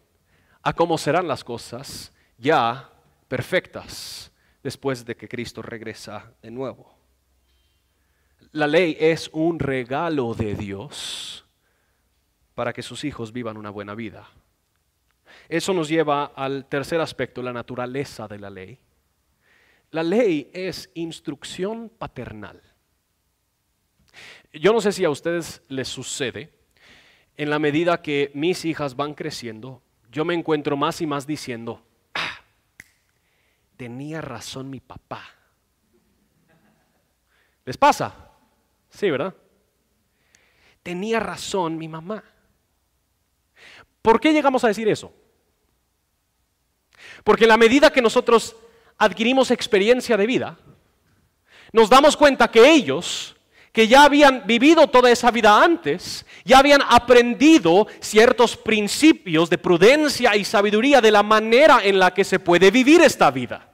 a 0.62 0.74
cómo 0.74 0.98
serán 0.98 1.27
las 1.27 1.42
cosas 1.42 2.12
ya 2.37 2.90
perfectas 3.27 4.28
después 4.68 5.07
de 5.07 5.16
que 5.16 5.31
Cristo 5.31 5.62
regresa 5.62 6.35
de 6.42 6.50
nuevo. 6.50 6.94
La 8.52 8.66
ley 8.66 8.98
es 9.00 9.31
un 9.33 9.59
regalo 9.59 10.35
de 10.35 10.54
Dios 10.54 11.46
para 12.54 12.74
que 12.74 12.83
sus 12.83 13.02
hijos 13.04 13.33
vivan 13.33 13.57
una 13.57 13.70
buena 13.70 13.94
vida. 13.94 14.28
Eso 15.48 15.72
nos 15.72 15.88
lleva 15.88 16.26
al 16.37 16.66
tercer 16.66 17.00
aspecto, 17.00 17.40
la 17.40 17.54
naturaleza 17.54 18.28
de 18.28 18.38
la 18.38 18.50
ley. 18.50 18.78
La 19.90 20.02
ley 20.02 20.50
es 20.52 20.90
instrucción 20.92 21.88
paternal. 21.88 22.61
Yo 24.52 24.74
no 24.74 24.83
sé 24.83 24.92
si 24.92 25.02
a 25.02 25.09
ustedes 25.09 25.62
les 25.68 25.88
sucede, 25.88 26.52
en 27.38 27.48
la 27.48 27.59
medida 27.59 28.02
que 28.02 28.31
mis 28.35 28.66
hijas 28.66 28.96
van 28.96 29.14
creciendo, 29.14 29.81
yo 30.12 30.26
me 30.26 30.35
encuentro 30.35 30.76
más 30.76 31.00
y 31.00 31.07
más 31.07 31.26
diciendo, 31.26 31.88
tenía 33.79 34.21
razón 34.21 34.69
mi 34.69 34.81
papá. 34.81 35.23
¿Les 37.64 37.77
pasa? 37.79 38.12
Sí, 38.91 39.09
¿verdad? 39.09 39.35
Tenía 40.83 41.21
razón 41.21 41.79
mi 41.79 41.87
mamá. 41.87 42.23
¿Por 44.03 44.21
qué 44.21 44.33
llegamos 44.33 44.64
a 44.64 44.69
decir 44.69 44.88
eso? 44.88 45.12
Porque 47.23 47.45
en 47.45 47.51
la 47.51 47.57
medida 47.57 47.91
que 47.91 48.03
nosotros 48.03 48.57
adquirimos 48.97 49.51
experiencia 49.51 50.17
de 50.17 50.27
vida, 50.27 50.59
nos 51.73 51.88
damos 51.88 52.17
cuenta 52.17 52.51
que 52.51 52.69
ellos, 52.69 53.37
que 53.71 53.87
ya 53.87 54.05
habían 54.05 54.45
vivido 54.47 54.88
toda 54.88 55.11
esa 55.11 55.31
vida 55.31 55.62
antes, 55.62 56.27
ya 56.45 56.59
habían 56.59 56.81
aprendido 56.88 57.87
ciertos 58.01 58.57
principios 58.57 59.51
de 59.51 59.59
prudencia 59.59 60.35
y 60.35 60.45
sabiduría 60.45 61.01
de 61.01 61.12
la 61.12 61.23
manera 61.23 61.81
en 61.85 62.01
la 62.01 62.12
que 62.12 62.25
se 62.25 62.41
puede 62.41 62.73
vivir 62.73 63.03
esta 63.03 63.31
vida. 63.31 63.67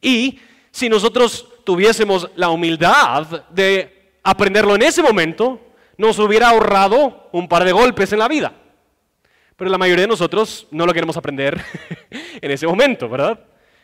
Y 0.00 0.38
si 0.70 0.88
nosotros 0.88 1.48
tuviésemos 1.64 2.30
la 2.36 2.50
humildad 2.50 3.44
de 3.50 4.12
aprenderlo 4.22 4.74
en 4.74 4.82
ese 4.82 5.02
momento, 5.02 5.60
nos 5.96 6.18
hubiera 6.18 6.50
ahorrado 6.50 7.28
un 7.32 7.48
par 7.48 7.64
de 7.64 7.72
golpes 7.72 8.12
en 8.12 8.20
la 8.20 8.28
vida. 8.28 8.52
Pero 9.56 9.70
la 9.70 9.78
mayoría 9.78 10.02
de 10.02 10.08
nosotros 10.08 10.68
no 10.70 10.86
lo 10.86 10.94
queremos 10.94 11.16
aprender 11.16 11.60
en 12.40 12.50
ese 12.50 12.66
momento, 12.66 13.08
¿verdad? 13.08 13.40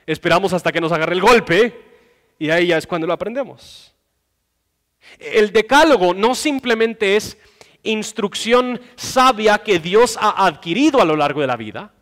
Esperamos 0.07 0.53
hasta 0.53 0.71
que 0.71 0.81
nos 0.81 0.93
agarre 0.93 1.15
el 1.15 1.21
golpe 1.21 1.75
y 2.39 2.51
ahí 2.51 2.69
ya 2.69 2.79
es 2.79 2.87
cuando 2.87 3.07
lo 3.07 3.13
aprendemos. 3.13 3.95
El 5.19 5.53
decálogo 5.53 6.15
no 6.15 6.35
simplemente 6.35 7.17
es 7.17 7.37
instrucción 7.83 8.81
sabia 8.97 9.59
que 9.59 9.79
Dios 9.79 10.17
ha 10.21 10.47
adquirido 10.47 11.01
a 11.01 11.05
lo 11.05 11.17
largo 11.17 11.41
de 11.41 11.47
la 11.47 11.57
vida, 11.57 11.93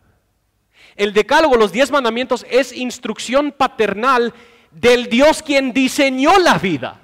el 0.95 1.13
decálogo, 1.13 1.55
los 1.55 1.71
diez 1.71 1.91
mandamientos, 1.91 2.45
es 2.49 2.71
instrucción 2.71 3.51
paternal 3.51 4.33
del 4.71 5.07
Dios 5.07 5.41
quien 5.41 5.73
diseñó 5.73 6.37
la 6.39 6.57
vida. 6.57 6.99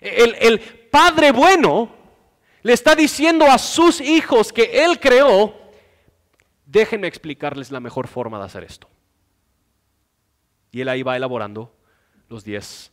El, 0.00 0.60
Padre 0.90 1.30
bueno 1.30 1.88
le 2.62 2.72
está 2.72 2.96
diciendo 2.96 3.46
a 3.46 3.58
sus 3.58 4.00
hijos 4.00 4.52
que 4.52 4.84
Él 4.84 4.98
creó, 4.98 5.54
déjenme 6.66 7.06
explicarles 7.06 7.70
la 7.70 7.78
mejor 7.78 8.08
forma 8.08 8.38
de 8.40 8.44
hacer 8.44 8.64
esto. 8.64 8.88
Y 10.72 10.80
Él 10.80 10.88
ahí 10.88 11.04
va 11.04 11.16
elaborando 11.16 11.72
los 12.28 12.42
diez 12.42 12.90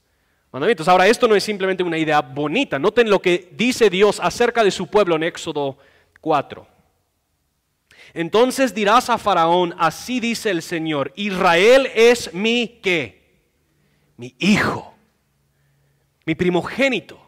mandamientos. 0.52 0.88
Ahora, 0.88 1.08
esto 1.08 1.28
no 1.28 1.36
es 1.36 1.44
simplemente 1.44 1.82
una 1.82 1.98
idea 1.98 2.22
bonita. 2.22 2.78
Noten 2.78 3.10
lo 3.10 3.20
que 3.20 3.50
dice 3.54 3.90
Dios 3.90 4.20
acerca 4.22 4.64
de 4.64 4.70
su 4.70 4.88
pueblo 4.88 5.16
en 5.16 5.24
Éxodo 5.24 5.78
4. 6.22 6.77
Entonces 8.14 8.74
dirás 8.74 9.10
a 9.10 9.18
Faraón, 9.18 9.76
así 9.78 10.20
dice 10.20 10.50
el 10.50 10.62
Señor, 10.62 11.14
Israel 11.16 11.90
es 11.94 12.34
mi 12.34 12.80
qué? 12.82 13.42
Mi 14.18 14.36
hijo, 14.40 14.94
mi 16.26 16.36
primogénito. 16.36 17.22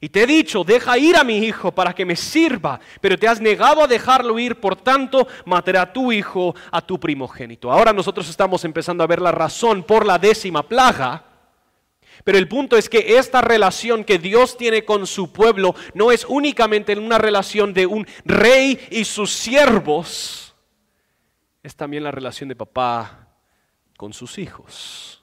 Y 0.00 0.08
te 0.08 0.22
he 0.22 0.26
dicho, 0.26 0.62
deja 0.62 0.96
ir 0.96 1.16
a 1.16 1.24
mi 1.24 1.38
hijo 1.38 1.72
para 1.72 1.92
que 1.92 2.04
me 2.04 2.14
sirva, 2.14 2.78
pero 3.00 3.18
te 3.18 3.26
has 3.26 3.40
negado 3.40 3.82
a 3.82 3.88
dejarlo 3.88 4.38
ir, 4.38 4.60
por 4.60 4.76
tanto, 4.76 5.26
mataré 5.44 5.78
a 5.78 5.92
tu 5.92 6.12
hijo, 6.12 6.54
a 6.70 6.80
tu 6.80 7.00
primogénito. 7.00 7.70
Ahora 7.70 7.92
nosotros 7.92 8.28
estamos 8.28 8.64
empezando 8.64 9.02
a 9.02 9.08
ver 9.08 9.20
la 9.20 9.32
razón 9.32 9.82
por 9.82 10.06
la 10.06 10.18
décima 10.18 10.62
plaga 10.62 11.27
pero 12.24 12.38
el 12.38 12.48
punto 12.48 12.76
es 12.76 12.88
que 12.88 13.18
esta 13.18 13.40
relación 13.40 14.04
que 14.04 14.18
Dios 14.18 14.56
tiene 14.56 14.84
con 14.84 15.06
su 15.06 15.32
pueblo 15.32 15.74
no 15.94 16.12
es 16.12 16.24
únicamente 16.28 16.96
una 16.98 17.18
relación 17.18 17.72
de 17.74 17.86
un 17.86 18.06
rey 18.24 18.78
y 18.90 19.04
sus 19.04 19.32
siervos, 19.32 20.54
es 21.62 21.76
también 21.76 22.04
la 22.04 22.10
relación 22.10 22.48
de 22.48 22.56
papá 22.56 23.28
con 23.96 24.12
sus 24.12 24.38
hijos. 24.38 25.18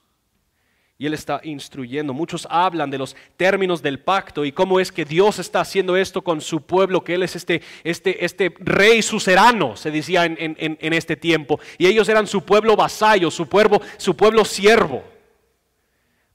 Y 0.98 1.04
Él 1.04 1.12
está 1.12 1.40
instruyendo. 1.44 2.14
Muchos 2.14 2.46
hablan 2.50 2.90
de 2.90 2.96
los 2.96 3.16
términos 3.36 3.82
del 3.82 4.00
pacto 4.00 4.46
y 4.46 4.52
cómo 4.52 4.80
es 4.80 4.90
que 4.90 5.04
Dios 5.04 5.38
está 5.38 5.60
haciendo 5.60 5.94
esto 5.94 6.22
con 6.22 6.40
su 6.40 6.62
pueblo, 6.62 7.04
que 7.04 7.14
Él 7.14 7.22
es 7.22 7.36
este, 7.36 7.60
este, 7.84 8.24
este 8.24 8.54
rey 8.60 9.02
sucerano, 9.02 9.76
se 9.76 9.90
decía 9.90 10.24
en, 10.24 10.36
en, 10.38 10.92
este 10.94 11.16
tiempo. 11.16 11.60
Y 11.76 11.86
ellos 11.86 12.08
eran 12.08 12.26
su 12.26 12.44
pueblo 12.44 12.76
vasallo, 12.76 13.30
su 13.30 13.46
pueblo, 13.46 13.82
su 13.98 14.16
pueblo 14.16 14.44
siervo. 14.46 15.04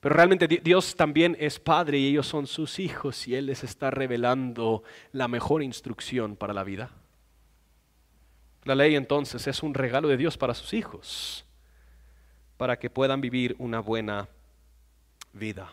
Pero 0.01 0.15
realmente 0.15 0.47
Dios 0.47 0.95
también 0.95 1.37
es 1.39 1.59
Padre 1.59 1.99
y 1.99 2.07
ellos 2.07 2.27
son 2.27 2.47
sus 2.47 2.79
hijos 2.79 3.27
y 3.27 3.35
Él 3.35 3.45
les 3.45 3.63
está 3.63 3.91
revelando 3.91 4.83
la 5.11 5.27
mejor 5.27 5.61
instrucción 5.61 6.35
para 6.35 6.53
la 6.53 6.63
vida. 6.63 6.89
La 8.63 8.73
ley 8.73 8.95
entonces 8.95 9.45
es 9.45 9.61
un 9.61 9.75
regalo 9.75 10.07
de 10.07 10.17
Dios 10.17 10.37
para 10.37 10.55
sus 10.55 10.73
hijos, 10.73 11.45
para 12.57 12.79
que 12.79 12.89
puedan 12.89 13.21
vivir 13.21 13.55
una 13.59 13.79
buena 13.79 14.27
vida. 15.33 15.71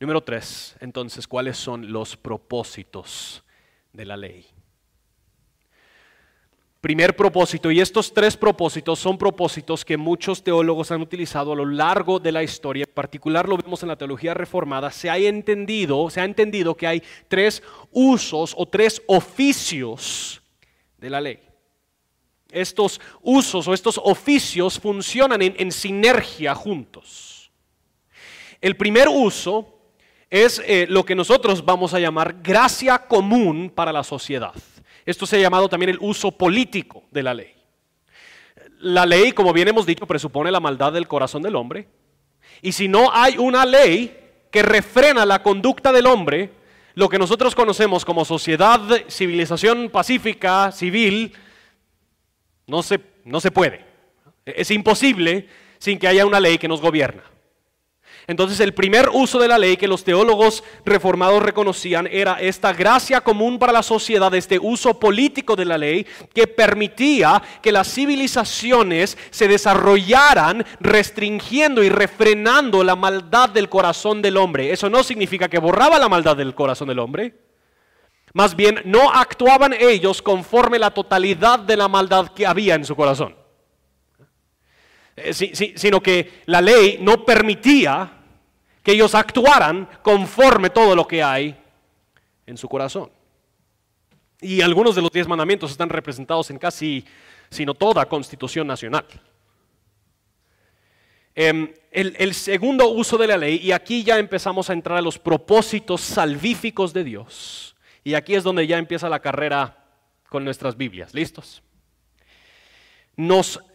Número 0.00 0.22
tres, 0.22 0.76
entonces, 0.80 1.26
¿cuáles 1.26 1.56
son 1.56 1.92
los 1.92 2.16
propósitos 2.16 3.44
de 3.92 4.04
la 4.04 4.16
ley? 4.16 4.46
Primer 6.80 7.16
propósito, 7.16 7.72
y 7.72 7.80
estos 7.80 8.14
tres 8.14 8.36
propósitos 8.36 9.00
son 9.00 9.18
propósitos 9.18 9.84
que 9.84 9.96
muchos 9.96 10.44
teólogos 10.44 10.92
han 10.92 11.02
utilizado 11.02 11.52
a 11.52 11.56
lo 11.56 11.66
largo 11.66 12.20
de 12.20 12.30
la 12.30 12.44
historia, 12.44 12.84
en 12.86 12.94
particular 12.94 13.48
lo 13.48 13.56
vemos 13.56 13.82
en 13.82 13.88
la 13.88 13.96
teología 13.96 14.32
reformada, 14.32 14.92
se 14.92 15.10
ha 15.10 15.18
entendido, 15.18 16.08
se 16.08 16.20
ha 16.20 16.24
entendido 16.24 16.76
que 16.76 16.86
hay 16.86 17.02
tres 17.26 17.64
usos 17.90 18.54
o 18.56 18.66
tres 18.66 19.02
oficios 19.08 20.40
de 20.98 21.10
la 21.10 21.20
ley. 21.20 21.40
Estos 22.48 23.00
usos 23.22 23.66
o 23.66 23.74
estos 23.74 24.00
oficios 24.02 24.78
funcionan 24.78 25.42
en, 25.42 25.72
sinergia 25.72 26.54
juntos. 26.54 27.50
El 28.60 28.76
primer 28.76 29.08
uso 29.08 29.80
es 30.30 30.62
eh, 30.64 30.86
lo 30.88 31.04
que 31.04 31.16
nosotros 31.16 31.64
vamos 31.64 31.92
a 31.92 31.98
llamar 31.98 32.36
gracia 32.40 32.98
común 32.98 33.68
para 33.68 33.92
la 33.92 34.04
sociedad. 34.04 34.54
Esto 35.08 35.24
se 35.24 35.36
ha 35.36 35.40
llamado 35.40 35.70
también 35.70 35.88
el 35.88 35.98
uso 36.02 36.30
político 36.32 37.04
de 37.10 37.22
la 37.22 37.32
ley. 37.32 37.54
La 38.80 39.06
ley, 39.06 39.32
como 39.32 39.54
bien 39.54 39.66
hemos 39.66 39.86
dicho, 39.86 40.06
presupone 40.06 40.50
la 40.50 40.60
maldad 40.60 40.92
del 40.92 41.08
corazón 41.08 41.40
del 41.40 41.56
hombre. 41.56 41.88
Y 42.60 42.72
si 42.72 42.88
no 42.88 43.10
hay 43.10 43.38
una 43.38 43.64
ley 43.64 44.14
que 44.50 44.62
refrena 44.62 45.24
la 45.24 45.42
conducta 45.42 45.92
del 45.92 46.06
hombre, 46.06 46.52
lo 46.92 47.08
que 47.08 47.18
nosotros 47.18 47.54
conocemos 47.54 48.04
como 48.04 48.26
sociedad, 48.26 48.82
civilización 49.08 49.88
pacífica, 49.88 50.72
civil, 50.72 51.32
no 52.66 52.82
se, 52.82 53.00
no 53.24 53.40
se 53.40 53.50
puede. 53.50 53.86
Es 54.44 54.70
imposible 54.70 55.48
sin 55.78 55.98
que 55.98 56.08
haya 56.08 56.26
una 56.26 56.38
ley 56.38 56.58
que 56.58 56.68
nos 56.68 56.82
gobierna. 56.82 57.22
Entonces 58.28 58.60
el 58.60 58.74
primer 58.74 59.08
uso 59.10 59.38
de 59.38 59.48
la 59.48 59.56
ley 59.56 59.78
que 59.78 59.88
los 59.88 60.04
teólogos 60.04 60.62
reformados 60.84 61.42
reconocían 61.42 62.06
era 62.12 62.34
esta 62.34 62.74
gracia 62.74 63.22
común 63.22 63.58
para 63.58 63.72
la 63.72 63.82
sociedad, 63.82 64.32
este 64.34 64.58
uso 64.58 65.00
político 65.00 65.56
de 65.56 65.64
la 65.64 65.78
ley 65.78 66.06
que 66.34 66.46
permitía 66.46 67.42
que 67.62 67.72
las 67.72 67.90
civilizaciones 67.90 69.16
se 69.30 69.48
desarrollaran 69.48 70.62
restringiendo 70.78 71.82
y 71.82 71.88
refrenando 71.88 72.84
la 72.84 72.96
maldad 72.96 73.48
del 73.48 73.70
corazón 73.70 74.20
del 74.20 74.36
hombre. 74.36 74.72
Eso 74.72 74.90
no 74.90 75.02
significa 75.02 75.48
que 75.48 75.58
borraba 75.58 75.98
la 75.98 76.10
maldad 76.10 76.36
del 76.36 76.54
corazón 76.54 76.88
del 76.88 76.98
hombre. 76.98 77.34
Más 78.34 78.54
bien, 78.54 78.82
no 78.84 79.10
actuaban 79.10 79.72
ellos 79.72 80.20
conforme 80.20 80.78
la 80.78 80.90
totalidad 80.90 81.60
de 81.60 81.78
la 81.78 81.88
maldad 81.88 82.28
que 82.34 82.46
había 82.46 82.74
en 82.74 82.84
su 82.84 82.94
corazón. 82.94 83.34
Eh, 85.16 85.32
sino 85.32 86.02
que 86.02 86.42
la 86.44 86.60
ley 86.60 86.98
no 87.00 87.24
permitía 87.24 88.17
que 88.88 88.94
ellos 88.94 89.14
actuaran 89.14 89.86
conforme 90.00 90.70
todo 90.70 90.96
lo 90.96 91.06
que 91.06 91.22
hay 91.22 91.54
en 92.46 92.56
su 92.56 92.66
corazón. 92.70 93.10
Y 94.40 94.62
algunos 94.62 94.94
de 94.94 95.02
los 95.02 95.10
diez 95.10 95.28
mandamientos 95.28 95.70
están 95.70 95.90
representados 95.90 96.48
en 96.48 96.56
casi, 96.56 97.04
sino 97.50 97.74
toda 97.74 98.06
constitución 98.06 98.66
nacional. 98.66 99.04
Em, 101.34 101.70
el, 101.90 102.32
segundo 102.32 102.88
uso 102.88 103.18
de 103.18 103.26
la 103.26 103.36
ley, 103.36 103.60
y 103.62 103.72
aquí 103.72 104.02
ya 104.02 104.18
empezamos 104.18 104.70
a 104.70 104.72
entrar 104.72 104.96
a 104.96 105.02
los 105.02 105.18
propósitos 105.18 106.00
salvíficos 106.00 106.94
de 106.94 107.04
Dios. 107.04 107.76
Y 108.02 108.14
aquí 108.14 108.36
es 108.36 108.42
donde 108.42 108.66
ya 108.66 108.78
empieza 108.78 109.10
la 109.10 109.20
carrera 109.20 109.84
con 110.30 110.46
nuestras 110.46 110.78
Biblias. 110.78 111.12
¿Listos? 111.12 111.62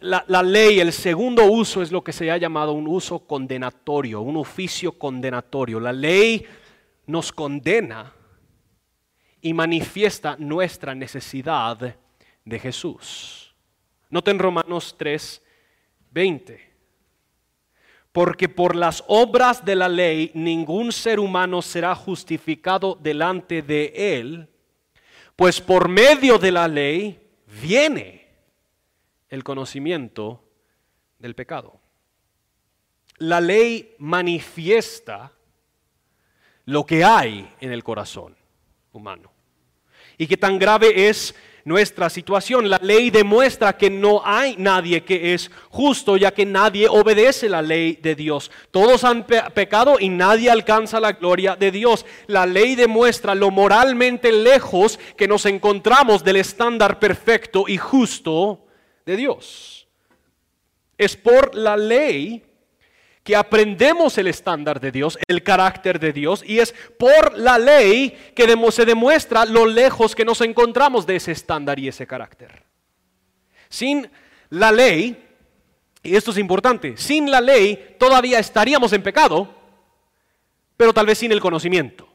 La, 0.00 0.42
ley, 0.42 0.80
el 0.80 0.90
segundo 0.90 1.44
uso 1.44 1.82
es 1.82 1.92
lo 1.92 2.02
que 2.02 2.14
se 2.14 2.30
ha 2.30 2.38
llamado 2.38 2.72
un 2.72 2.88
uso 2.88 3.26
condenatorio, 3.26 4.22
un 4.22 4.38
oficio 4.38 4.92
condenatorio. 4.92 5.78
La 5.78 5.92
ley 5.92 6.46
nos 7.06 7.30
condena 7.30 8.10
y 9.42 9.52
manifiesta 9.52 10.36
nuestra 10.38 10.94
necesidad 10.94 11.94
de 12.42 12.58
Jesús. 12.58 13.54
Noten 14.08 14.38
Romanos 14.38 14.94
3, 14.96 15.42
20. 16.10 16.72
Porque 18.12 18.48
por 18.48 18.74
las 18.74 19.04
obras 19.08 19.62
de 19.62 19.76
la 19.76 19.90
ley 19.90 20.30
ningún 20.32 20.90
ser 20.90 21.20
humano 21.20 21.60
será 21.60 21.94
justificado 21.94 22.96
delante 22.98 23.60
de 23.60 23.92
él, 23.94 24.48
pues 25.36 25.60
por 25.60 25.86
medio 25.88 26.38
de 26.38 26.50
la 26.50 26.66
ley 26.66 27.20
viene 27.60 28.23
el 29.34 29.44
conocimiento 29.44 30.42
del 31.18 31.34
pecado. 31.34 31.80
La 33.18 33.40
ley 33.40 33.94
manifiesta 33.98 35.32
lo 36.64 36.86
que 36.86 37.04
hay 37.04 37.52
en 37.60 37.72
el 37.72 37.84
corazón 37.84 38.36
humano. 38.92 39.30
Y 40.16 40.26
qué 40.28 40.36
tan 40.36 40.58
grave 40.58 41.08
es 41.08 41.34
nuestra 41.64 42.08
situación. 42.10 42.70
La 42.70 42.78
ley 42.80 43.10
demuestra 43.10 43.76
que 43.76 43.90
no 43.90 44.22
hay 44.24 44.54
nadie 44.56 45.02
que 45.02 45.34
es 45.34 45.50
justo, 45.68 46.16
ya 46.16 46.32
que 46.32 46.46
nadie 46.46 46.86
obedece 46.88 47.48
la 47.48 47.60
ley 47.60 47.98
de 48.00 48.14
Dios. 48.14 48.52
Todos 48.70 49.02
han 49.02 49.26
pecado 49.26 49.96
y 49.98 50.10
nadie 50.10 50.48
alcanza 50.48 51.00
la 51.00 51.12
gloria 51.12 51.56
de 51.56 51.72
Dios. 51.72 52.06
La 52.28 52.46
ley 52.46 52.76
demuestra 52.76 53.34
lo 53.34 53.50
moralmente 53.50 54.30
lejos 54.30 54.98
que 55.16 55.26
nos 55.26 55.44
encontramos 55.46 56.22
del 56.22 56.36
estándar 56.36 57.00
perfecto 57.00 57.64
y 57.66 57.78
justo 57.78 58.63
de 59.04 59.16
Dios. 59.16 59.86
Es 60.96 61.16
por 61.16 61.54
la 61.54 61.76
ley 61.76 62.44
que 63.24 63.34
aprendemos 63.34 64.18
el 64.18 64.26
estándar 64.26 64.78
de 64.80 64.92
Dios, 64.92 65.18
el 65.26 65.42
carácter 65.42 65.98
de 65.98 66.12
Dios, 66.12 66.44
y 66.46 66.58
es 66.58 66.74
por 66.98 67.36
la 67.38 67.58
ley 67.58 68.10
que 68.36 68.46
se 68.70 68.84
demuestra 68.84 69.46
lo 69.46 69.64
lejos 69.64 70.14
que 70.14 70.26
nos 70.26 70.42
encontramos 70.42 71.06
de 71.06 71.16
ese 71.16 71.32
estándar 71.32 71.78
y 71.78 71.88
ese 71.88 72.06
carácter. 72.06 72.62
Sin 73.70 74.10
la 74.50 74.70
ley, 74.70 75.26
y 76.02 76.14
esto 76.14 76.32
es 76.32 76.38
importante, 76.38 76.98
sin 76.98 77.30
la 77.30 77.40
ley 77.40 77.96
todavía 77.98 78.38
estaríamos 78.38 78.92
en 78.92 79.02
pecado, 79.02 79.54
pero 80.76 80.92
tal 80.92 81.06
vez 81.06 81.16
sin 81.16 81.32
el 81.32 81.40
conocimiento. 81.40 82.06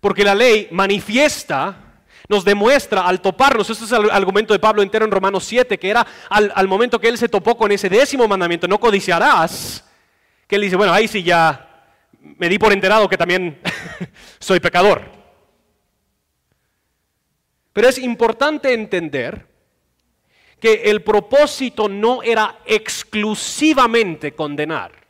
Porque 0.00 0.24
la 0.24 0.36
ley 0.36 0.68
manifiesta 0.70 1.91
nos 2.28 2.44
demuestra 2.44 3.06
al 3.06 3.20
toparnos, 3.20 3.68
este 3.70 3.84
es 3.84 3.92
el 3.92 4.10
argumento 4.10 4.52
de 4.52 4.58
Pablo 4.58 4.82
entero 4.82 5.04
en 5.04 5.10
Romanos 5.10 5.44
7, 5.44 5.78
que 5.78 5.90
era 5.90 6.06
al, 6.28 6.68
momento 6.68 7.00
que 7.00 7.08
él 7.08 7.18
se 7.18 7.28
topó 7.28 7.56
con 7.56 7.72
ese 7.72 7.88
décimo 7.88 8.28
mandamiento, 8.28 8.68
no 8.68 8.78
codiciarás, 8.78 9.84
que 10.46 10.56
él 10.56 10.62
dice, 10.62 10.76
bueno, 10.76 10.92
ahí 10.92 11.08
sí 11.08 11.22
ya 11.22 11.68
me 12.20 12.48
di 12.48 12.58
por 12.58 12.72
enterado 12.72 13.08
que 13.08 13.16
también 13.16 13.60
soy 14.38 14.60
pecador. 14.60 15.02
Pero 17.72 17.88
es 17.88 17.98
importante 17.98 18.72
entender 18.72 19.46
que 20.60 20.82
el 20.84 21.02
propósito 21.02 21.88
no 21.88 22.22
era 22.22 22.60
exclusivamente 22.66 24.32
condenar. 24.32 25.01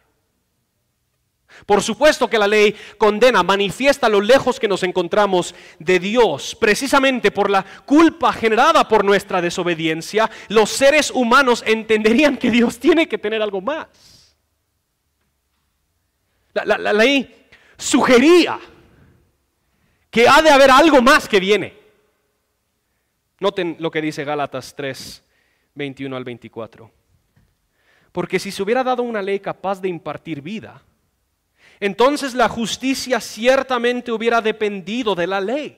Por 1.66 1.82
supuesto 1.82 2.28
que 2.28 2.38
la 2.38 2.48
ley 2.48 2.74
condena, 2.98 3.42
manifiesta 3.42 4.08
lo 4.08 4.20
lejos 4.20 4.58
que 4.58 4.68
nos 4.68 4.82
encontramos 4.82 5.54
de 5.78 5.98
Dios. 5.98 6.56
Precisamente 6.56 7.30
por 7.30 7.50
la 7.50 7.64
culpa 7.84 8.32
generada 8.32 8.88
por 8.88 9.04
nuestra 9.04 9.40
desobediencia, 9.40 10.30
los 10.48 10.70
seres 10.70 11.10
humanos 11.10 11.62
entenderían 11.66 12.36
que 12.36 12.50
Dios 12.50 12.78
tiene 12.78 13.08
que 13.08 13.18
tener 13.18 13.42
algo 13.42 13.60
más. 13.60 14.36
La, 16.52 16.92
ley 16.92 17.48
sugería 17.78 18.58
que 20.10 20.28
ha 20.28 20.42
de 20.42 20.50
haber 20.50 20.70
algo 20.70 21.00
más 21.00 21.28
que 21.28 21.40
viene. 21.40 21.74
Noten 23.40 23.76
lo 23.78 23.90
que 23.90 24.02
dice 24.02 24.24
Gálatas 24.24 24.74
3, 24.76 25.24
21 25.74 26.16
al 26.16 26.24
24. 26.24 26.90
Porque 28.12 28.38
si 28.38 28.50
se 28.50 28.62
hubiera 28.62 28.84
dado 28.84 29.02
una 29.02 29.22
ley 29.22 29.40
capaz 29.40 29.80
de 29.80 29.88
impartir 29.88 30.42
vida, 30.42 30.82
entonces 31.82 32.34
la 32.34 32.48
justicia 32.48 33.20
ciertamente 33.20 34.12
hubiera 34.12 34.40
dependido 34.40 35.16
de 35.16 35.26
la 35.26 35.40
ley. 35.40 35.76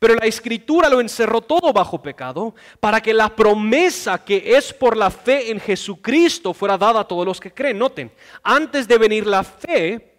Pero 0.00 0.16
la 0.16 0.26
escritura 0.26 0.90
lo 0.90 1.00
encerró 1.00 1.42
todo 1.42 1.72
bajo 1.72 2.02
pecado 2.02 2.56
para 2.80 3.00
que 3.00 3.14
la 3.14 3.28
promesa 3.28 4.24
que 4.24 4.56
es 4.56 4.72
por 4.72 4.96
la 4.96 5.12
fe 5.12 5.52
en 5.52 5.60
Jesucristo 5.60 6.52
fuera 6.52 6.76
dada 6.76 6.98
a 6.98 7.04
todos 7.04 7.24
los 7.24 7.38
que 7.38 7.54
creen. 7.54 7.78
Noten, 7.78 8.10
antes 8.42 8.88
de 8.88 8.98
venir 8.98 9.28
la 9.28 9.44
fe, 9.44 10.16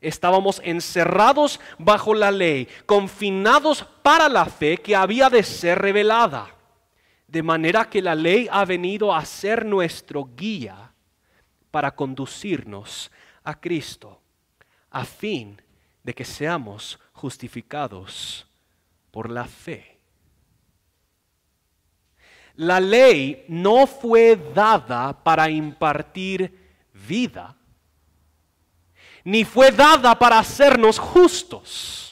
estábamos 0.00 0.62
encerrados 0.64 1.60
bajo 1.76 2.14
la 2.14 2.30
ley, 2.30 2.66
confinados 2.86 3.84
para 4.02 4.26
la 4.30 4.46
fe 4.46 4.78
que 4.78 4.96
había 4.96 5.28
de 5.28 5.42
ser 5.42 5.78
revelada. 5.78 6.48
De 7.26 7.42
manera 7.42 7.90
que 7.90 8.00
la 8.00 8.14
ley 8.14 8.48
ha 8.50 8.64
venido 8.64 9.14
a 9.14 9.22
ser 9.26 9.66
nuestro 9.66 10.30
guía 10.34 10.94
para 11.70 11.94
conducirnos 11.94 13.10
a 13.44 13.60
Cristo 13.60 14.19
a 14.90 15.04
fin 15.04 15.60
de 16.02 16.14
que 16.14 16.24
seamos 16.24 16.98
justificados 17.12 18.46
por 19.10 19.30
la 19.30 19.44
fe. 19.44 19.98
La 22.56 22.80
ley 22.80 23.44
no 23.48 23.86
fue 23.86 24.36
dada 24.36 25.12
para 25.22 25.48
impartir 25.48 26.58
vida, 26.92 27.56
ni 29.24 29.44
fue 29.44 29.70
dada 29.70 30.18
para 30.18 30.38
hacernos 30.38 30.98
justos. 30.98 32.09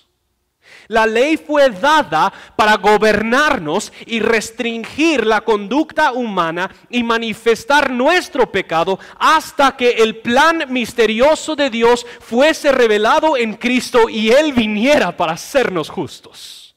La 0.89 1.07
ley 1.07 1.37
fue 1.37 1.69
dada 1.69 2.33
para 2.57 2.77
gobernarnos 2.79 3.93
y 4.07 4.21
restringir 4.21 5.27
la 5.27 5.43
conducta 5.43 6.13
humana 6.13 6.75
y 6.89 7.03
manifestar 7.03 7.91
nuestro 7.91 8.51
pecado 8.51 8.99
hasta 9.19 9.77
que 9.77 9.91
el 9.91 10.17
plan 10.17 10.65
misterioso 10.71 11.55
de 11.55 11.69
Dios 11.69 12.07
fuese 12.21 12.73
revelado 12.73 13.37
en 13.37 13.55
Cristo 13.55 14.09
y 14.09 14.31
Él 14.31 14.55
viniera 14.55 15.15
para 15.15 15.33
hacernos 15.33 15.91
justos. 15.91 16.75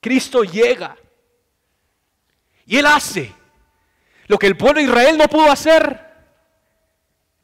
Cristo 0.00 0.42
llega 0.42 0.96
y 2.64 2.78
Él 2.78 2.86
hace 2.86 3.30
lo 4.26 4.38
que 4.38 4.46
el 4.46 4.56
pueblo 4.56 4.80
de 4.80 4.86
Israel 4.86 5.18
no 5.18 5.28
pudo 5.28 5.50
hacer, 5.50 6.00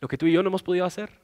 lo 0.00 0.08
que 0.08 0.16
tú 0.16 0.26
y 0.26 0.32
yo 0.32 0.42
no 0.42 0.48
hemos 0.48 0.62
podido 0.62 0.86
hacer. 0.86 1.20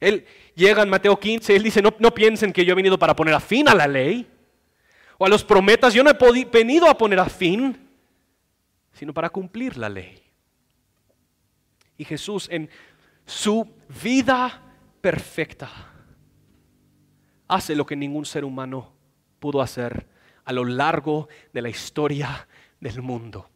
Él 0.00 0.26
llega 0.54 0.82
en 0.82 0.90
Mateo 0.90 1.18
15, 1.18 1.56
él 1.56 1.62
dice, 1.62 1.82
no, 1.82 1.94
no 1.98 2.14
piensen 2.14 2.52
que 2.52 2.64
yo 2.64 2.72
he 2.72 2.76
venido 2.76 2.98
para 2.98 3.16
poner 3.16 3.34
a 3.34 3.40
fin 3.40 3.68
a 3.68 3.74
la 3.74 3.86
ley 3.86 4.26
o 5.18 5.26
a 5.26 5.28
los 5.28 5.44
prometas, 5.44 5.94
yo 5.94 6.02
no 6.02 6.10
he 6.10 6.44
venido 6.46 6.88
a 6.88 6.96
poner 6.96 7.18
a 7.20 7.26
fin, 7.26 7.88
sino 8.92 9.12
para 9.12 9.30
cumplir 9.30 9.76
la 9.76 9.88
ley. 9.88 10.20
Y 11.96 12.04
Jesús 12.04 12.48
en 12.50 12.68
su 13.24 13.68
vida 14.02 14.62
perfecta 15.00 15.70
hace 17.46 17.74
lo 17.76 17.86
que 17.86 17.96
ningún 17.96 18.24
ser 18.24 18.44
humano 18.44 18.92
pudo 19.38 19.60
hacer 19.60 20.08
a 20.44 20.52
lo 20.52 20.64
largo 20.64 21.28
de 21.52 21.62
la 21.62 21.68
historia 21.68 22.48
del 22.80 23.02
mundo. 23.02 23.48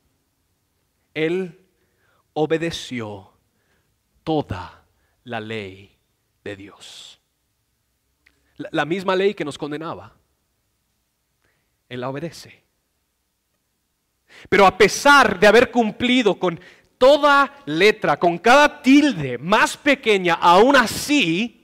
Él 1.14 1.66
obedeció 2.34 3.32
toda 4.22 4.86
la 5.24 5.40
ley 5.40 5.97
Dios. 6.56 7.20
La, 8.56 8.84
misma 8.84 9.14
ley 9.14 9.34
que 9.34 9.44
nos 9.44 9.56
condenaba. 9.56 10.16
Él 11.88 12.00
la 12.00 12.08
obedece. 12.08 12.64
Pero 14.48 14.66
a 14.66 14.76
pesar 14.76 15.38
de 15.38 15.46
haber 15.46 15.70
cumplido 15.70 16.38
con 16.38 16.60
toda 16.98 17.62
letra, 17.66 18.18
con 18.18 18.38
cada 18.38 18.82
tilde 18.82 19.38
más 19.38 19.76
pequeña, 19.76 20.34
aún 20.34 20.76
así, 20.76 21.58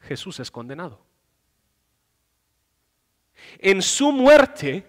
Jesús 0.00 0.38
es 0.40 0.50
condenado. 0.50 1.04
En 3.58 3.82
su 3.82 4.12
muerte, 4.12 4.86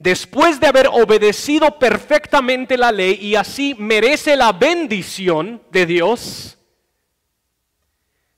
después 0.00 0.58
de 0.58 0.66
haber 0.66 0.88
obedecido 0.88 1.78
perfectamente 1.78 2.76
la 2.76 2.90
ley 2.90 3.18
y 3.20 3.36
así 3.36 3.76
merece 3.78 4.34
la 4.34 4.52
bendición 4.52 5.62
de 5.70 5.86
Dios, 5.86 6.58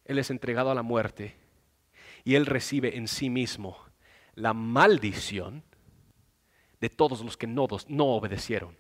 Él 0.05 0.19
es 0.19 0.29
entregado 0.31 0.71
a 0.71 0.75
la 0.75 0.83
muerte 0.83 1.37
y 2.25 2.35
Él 2.35 2.47
recibe 2.47 2.97
en 2.97 3.09
sí 3.09 3.31
mismo 3.31 3.79
la 4.35 4.53
maldición 4.53 5.63
de 6.81 6.91
todos 6.91 7.23
los 7.23 7.37
que 7.37 7.47
no, 7.47 7.65
obedecieron 7.65 8.77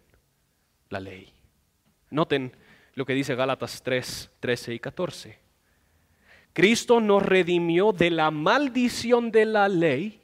la 0.90 0.98
ley. 0.98 1.32
Noten 2.10 2.52
lo 2.94 3.06
que 3.06 3.14
dice 3.14 3.36
Gálatas 3.36 3.80
3, 3.82 4.30
13 4.40 4.74
y 4.74 4.78
14. 4.80 5.38
Cristo 6.52 7.00
nos 7.00 7.22
redimió 7.22 7.92
de 7.92 8.10
la 8.10 8.32
maldición 8.32 9.30
de 9.30 9.46
la 9.46 9.68
ley, 9.68 10.21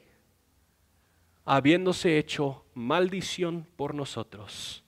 habiéndose 1.49 2.19
hecho 2.19 2.63
maldición 2.75 3.67
por 3.75 3.95
nosotros. 3.95 4.83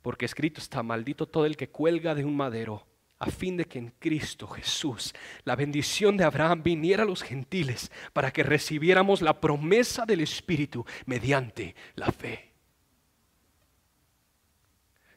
Porque 0.00 0.24
escrito 0.24 0.60
está, 0.60 0.84
maldito 0.84 1.26
todo 1.26 1.44
el 1.44 1.56
que 1.56 1.70
cuelga 1.70 2.14
de 2.14 2.24
un 2.24 2.36
madero 2.36 2.86
a 3.18 3.26
fin 3.26 3.56
de 3.56 3.64
que 3.64 3.80
en 3.80 3.90
Cristo 3.98 4.46
Jesús 4.46 5.12
la 5.42 5.56
bendición 5.56 6.16
de 6.16 6.22
Abraham 6.22 6.62
viniera 6.62 7.02
a 7.02 7.06
los 7.06 7.20
gentiles 7.20 7.90
para 8.12 8.30
que 8.30 8.44
recibiéramos 8.44 9.22
la 9.22 9.40
promesa 9.40 10.06
del 10.06 10.20
Espíritu 10.20 10.86
mediante 11.04 11.74
la 11.96 12.12
fe. 12.12 12.52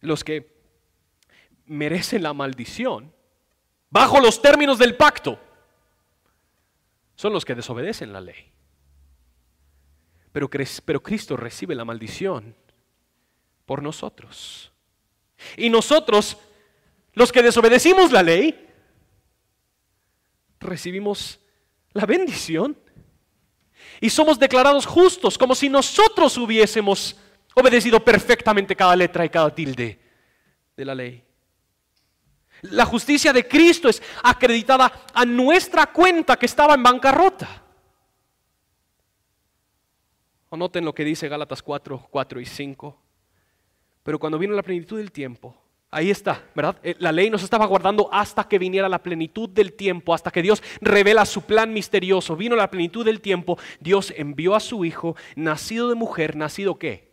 Los 0.01 0.23
que 0.23 0.63
merecen 1.67 2.23
la 2.23 2.33
maldición, 2.33 3.13
bajo 3.91 4.19
los 4.19 4.41
términos 4.41 4.79
del 4.79 4.97
pacto, 4.97 5.39
son 7.13 7.33
los 7.33 7.45
que 7.45 7.53
desobedecen 7.53 8.11
la 8.11 8.21
ley. 8.21 8.51
Pero, 10.31 10.49
pero 10.85 11.01
Cristo 11.01 11.35
recibe 11.35 11.75
la 11.75 11.85
maldición 11.85 12.55
por 13.65 13.81
nosotros. 13.83 14.71
Y 15.57 15.69
nosotros 15.69 16.37
los 17.13 17.31
que 17.31 17.41
desobedecimos 17.41 18.11
la 18.11 18.23
ley, 18.23 18.67
recibimos 20.59 21.39
la 21.93 22.05
bendición 22.05 22.77
y 23.99 24.09
somos 24.09 24.39
declarados 24.39 24.85
justos 24.85 25.37
como 25.37 25.55
si 25.55 25.69
nosotros 25.69 26.37
hubiésemos 26.37 27.15
obedecido 27.55 28.03
perfectamente 28.03 28.75
cada 28.75 28.95
letra 28.95 29.25
y 29.25 29.29
cada 29.29 29.53
tilde 29.53 29.99
de 30.75 30.85
la 30.85 30.95
ley. 30.95 31.23
La 32.61 32.85
justicia 32.85 33.31
de 33.31 33.47
Cristo 33.47 33.89
es 33.89 34.01
acreditada 34.23 35.05
a 35.13 35.25
nuestra 35.25 35.87
cuenta 35.87 36.37
que 36.37 36.45
estaba 36.45 36.73
en 36.73 36.83
bancarrota. 36.83 37.63
O 40.49 40.57
noten 40.57 40.85
lo 40.85 40.93
que 40.93 41.05
dice 41.05 41.27
Gálatas 41.27 41.61
4, 41.61 42.07
4 42.09 42.39
y 42.39 42.45
5. 42.45 43.01
Pero 44.03 44.19
cuando 44.19 44.39
vino 44.39 44.53
la 44.53 44.63
plenitud 44.63 44.97
del 44.97 45.11
tiempo, 45.11 45.55
Ahí 45.91 46.11
está, 46.11 46.43
¿verdad? 46.53 46.77
Eh, 46.83 46.95
la 46.99 47.11
ley 47.11 47.31
nos 47.31 47.41
estaba 47.41 47.65
guardando 47.65 48.09
hasta 48.11 48.43
que 48.47 48.59
viniera 48.59 48.87
la 48.87 49.01
plenitud 49.01 49.49
del 49.49 49.73
tiempo, 49.73 50.13
hasta 50.13 50.29
que 50.29 50.43
Dios 50.43 50.61
revela 50.81 51.25
su 51.25 51.41
plan 51.41 51.73
misterioso. 51.73 52.35
Vino 52.35 52.55
la 52.55 52.69
plenitud 52.69 53.03
del 53.03 53.21
tiempo, 53.21 53.57
Dios 53.79 54.13
envió 54.15 54.53
a 54.53 54.59
su 54.59 54.85
Hijo, 54.85 55.15
nacido 55.35 55.89
de 55.89 55.95
mujer, 55.95 56.35
nacido 56.35 56.77
qué? 56.77 57.11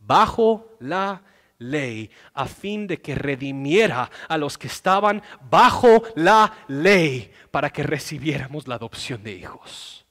Bajo 0.00 0.76
la 0.80 1.22
ley, 1.58 2.10
a 2.32 2.46
fin 2.46 2.88
de 2.88 3.00
que 3.00 3.14
redimiera 3.14 4.10
a 4.28 4.38
los 4.38 4.58
que 4.58 4.66
estaban 4.66 5.22
bajo 5.48 6.02
la 6.16 6.52
ley, 6.66 7.30
para 7.52 7.70
que 7.70 7.84
recibiéramos 7.84 8.66
la 8.66 8.74
adopción 8.74 9.22
de 9.22 9.34
hijos. 9.34 10.03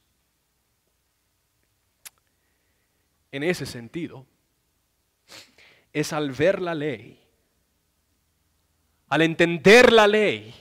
En 3.34 3.42
ese 3.42 3.66
sentido, 3.66 4.28
es 5.92 6.14
al 6.14 6.30
ver 6.30 6.62
la 6.62 6.76
ley, 6.76 7.20
al 9.10 9.24
entender 9.24 9.92
la 9.92 10.06
ley, 10.06 10.54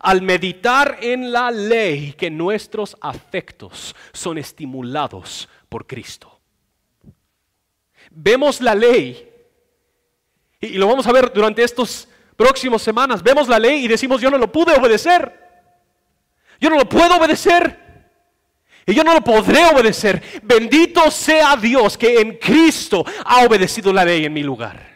al 0.00 0.20
meditar 0.20 0.98
en 1.00 1.30
la 1.30 1.52
ley, 1.52 2.14
que 2.14 2.28
nuestros 2.28 2.96
afectos 3.00 3.94
son 4.12 4.36
estimulados 4.36 5.48
por 5.68 5.86
Cristo. 5.86 6.40
Vemos 8.10 8.60
la 8.60 8.74
ley, 8.74 9.32
y 10.60 10.70
lo 10.70 10.88
vamos 10.88 11.06
a 11.06 11.12
ver 11.12 11.32
durante 11.32 11.62
estas 11.62 12.08
próximas 12.34 12.82
semanas, 12.82 13.22
vemos 13.22 13.46
la 13.46 13.60
ley 13.60 13.84
y 13.84 13.86
decimos, 13.86 14.20
yo 14.20 14.28
no 14.28 14.38
lo 14.38 14.50
pude 14.50 14.74
obedecer, 14.74 15.38
yo 16.60 16.68
no 16.68 16.78
lo 16.78 16.88
puedo 16.88 17.16
obedecer. 17.16 17.81
Y 18.86 18.94
yo 18.94 19.04
no 19.04 19.14
lo 19.14 19.22
podré 19.22 19.64
obedecer. 19.66 20.22
Bendito 20.42 21.10
sea 21.10 21.56
Dios 21.56 21.96
que 21.96 22.20
en 22.20 22.36
Cristo 22.38 23.04
ha 23.24 23.44
obedecido 23.44 23.92
la 23.92 24.04
ley 24.04 24.24
en 24.24 24.32
mi 24.32 24.42
lugar. 24.42 24.92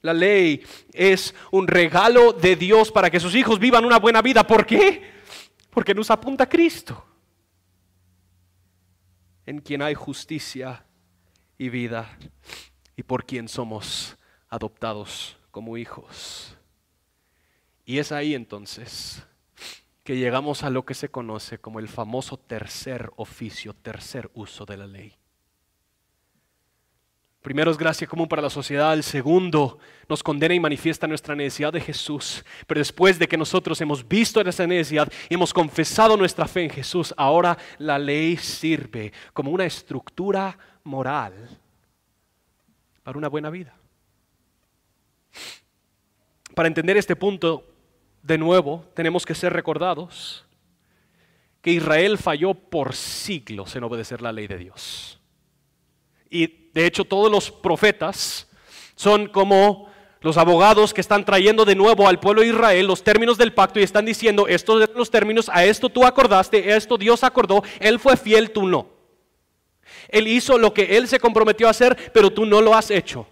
La 0.00 0.12
ley 0.12 0.64
es 0.92 1.34
un 1.50 1.66
regalo 1.66 2.32
de 2.32 2.54
Dios 2.54 2.92
para 2.92 3.10
que 3.10 3.18
sus 3.18 3.34
hijos 3.34 3.58
vivan 3.58 3.84
una 3.84 3.98
buena 3.98 4.22
vida. 4.22 4.46
¿Por 4.46 4.64
qué? 4.64 5.10
Porque 5.70 5.94
nos 5.94 6.10
apunta 6.10 6.44
a 6.44 6.48
Cristo, 6.48 7.04
en 9.44 9.60
quien 9.60 9.82
hay 9.82 9.94
justicia 9.94 10.84
y 11.56 11.68
vida 11.68 12.16
y 12.96 13.02
por 13.02 13.24
quien 13.24 13.48
somos 13.48 14.16
adoptados 14.48 15.36
como 15.50 15.76
hijos. 15.76 16.56
Y 17.84 17.98
es 17.98 18.12
ahí 18.12 18.34
entonces 18.34 19.22
que 20.08 20.16
llegamos 20.16 20.62
a 20.62 20.70
lo 20.70 20.86
que 20.86 20.94
se 20.94 21.10
conoce 21.10 21.58
como 21.58 21.80
el 21.80 21.86
famoso 21.86 22.38
tercer 22.38 23.10
oficio, 23.16 23.74
tercer 23.74 24.30
uso 24.32 24.64
de 24.64 24.78
la 24.78 24.86
ley. 24.86 25.14
Primero 27.42 27.70
es 27.70 27.76
gracia 27.76 28.06
común 28.06 28.26
para 28.26 28.40
la 28.40 28.48
sociedad, 28.48 28.94
el 28.94 29.02
segundo 29.02 29.78
nos 30.08 30.22
condena 30.22 30.54
y 30.54 30.60
manifiesta 30.60 31.06
nuestra 31.06 31.34
necesidad 31.34 31.74
de 31.74 31.82
Jesús. 31.82 32.42
Pero 32.66 32.78
después 32.78 33.18
de 33.18 33.28
que 33.28 33.36
nosotros 33.36 33.78
hemos 33.82 34.08
visto 34.08 34.40
esa 34.40 34.66
necesidad 34.66 35.12
y 35.28 35.34
hemos 35.34 35.52
confesado 35.52 36.16
nuestra 36.16 36.48
fe 36.48 36.62
en 36.62 36.70
Jesús, 36.70 37.12
ahora 37.14 37.58
la 37.76 37.98
ley 37.98 38.38
sirve 38.38 39.12
como 39.34 39.50
una 39.50 39.66
estructura 39.66 40.56
moral 40.84 41.34
para 43.02 43.18
una 43.18 43.28
buena 43.28 43.50
vida. 43.50 43.76
Para 46.54 46.66
entender 46.66 46.96
este 46.96 47.14
punto, 47.14 47.67
de 48.22 48.38
nuevo, 48.38 48.84
tenemos 48.94 49.24
que 49.24 49.34
ser 49.34 49.52
recordados 49.52 50.44
que 51.60 51.72
Israel 51.72 52.18
falló 52.18 52.54
por 52.54 52.94
siglos 52.94 53.74
en 53.76 53.84
obedecer 53.84 54.22
la 54.22 54.32
ley 54.32 54.46
de 54.46 54.58
Dios. 54.58 55.18
Y 56.30 56.70
de 56.72 56.86
hecho 56.86 57.04
todos 57.04 57.30
los 57.30 57.50
profetas 57.50 58.48
son 58.94 59.28
como 59.28 59.88
los 60.20 60.36
abogados 60.36 60.92
que 60.92 61.00
están 61.00 61.24
trayendo 61.24 61.64
de 61.64 61.74
nuevo 61.74 62.08
al 62.08 62.20
pueblo 62.20 62.42
de 62.42 62.48
Israel 62.48 62.86
los 62.86 63.04
términos 63.04 63.38
del 63.38 63.54
pacto 63.54 63.78
y 63.78 63.84
están 63.84 64.04
diciendo, 64.04 64.48
estos 64.48 64.84
son 64.84 64.96
los 64.96 65.10
términos, 65.10 65.48
a 65.52 65.64
esto 65.64 65.88
tú 65.88 66.04
acordaste, 66.04 66.74
esto 66.74 66.98
Dios 66.98 67.22
acordó, 67.22 67.62
Él 67.80 67.98
fue 67.98 68.16
fiel, 68.16 68.50
tú 68.50 68.66
no. 68.66 68.88
Él 70.08 70.26
hizo 70.26 70.58
lo 70.58 70.74
que 70.74 70.96
Él 70.96 71.06
se 71.06 71.20
comprometió 71.20 71.66
a 71.66 71.70
hacer, 71.70 72.10
pero 72.12 72.30
tú 72.30 72.44
no 72.44 72.60
lo 72.60 72.74
has 72.74 72.90
hecho. 72.90 73.26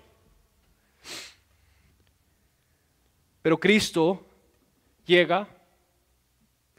Pero 3.42 3.58
Cristo 3.58 4.25
llega 5.07 5.48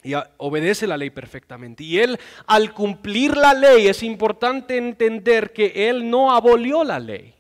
y 0.04 0.14
obedece 0.38 0.88
la 0.88 0.98
ley 0.98 1.10
perfectamente. 1.10 1.84
Y 1.84 2.00
él, 2.00 2.20
al 2.46 2.74
cumplir 2.74 3.36
la 3.36 3.54
ley, 3.54 3.88
es 3.88 4.04
importante 4.04 4.78
entender 4.78 5.52
que 5.52 5.90
él 5.90 6.10
no 6.10 6.32
abolió 6.32 6.84
la 6.84 7.00
ley, 7.00 7.34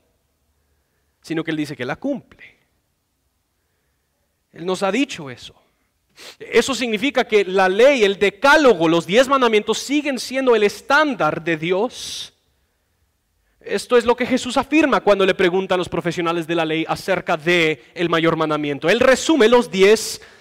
sino 1.22 1.44
que 1.44 1.52
él 1.52 1.58
dice 1.58 1.76
que 1.76 1.86
la 1.86 1.96
cumple. 1.96 2.58
Él 4.52 4.66
nos 4.66 4.84
ha 4.84 4.92
dicho 4.92 5.30
eso. 5.30 5.56
Eso 6.40 6.74
significa 6.74 7.26
que 7.26 7.46
la 7.46 7.70
ley, 7.70 8.04
el 8.04 8.18
decálogo, 8.18 8.90
los 8.90 9.06
diez 9.06 9.28
mandamientos 9.28 9.78
siguen 9.78 10.20
siendo 10.20 10.56
el 10.56 10.64
estándar 10.64 11.44
de 11.44 11.58
Dios. 11.58 12.34
esto 13.60 13.98
es 13.98 14.06
lo 14.06 14.16
que 14.16 14.26
Jesús 14.26 14.58
afirma 14.58 15.02
cuando 15.02 15.26
le 15.26 15.36
preguntan 15.36 15.78
los 15.78 15.90
profesionales 15.90 16.48
de 16.48 16.56
la 16.56 16.66
ley 16.66 16.86
acerca 16.88 17.38
de 17.38 17.84
el 17.94 18.10
mayor 18.10 18.36
mandamiento. 18.36 18.90
Él 18.90 19.00
resume 19.00 19.48
los 19.48 19.70
diez 19.70 20.20
mandamientos. 20.20 20.37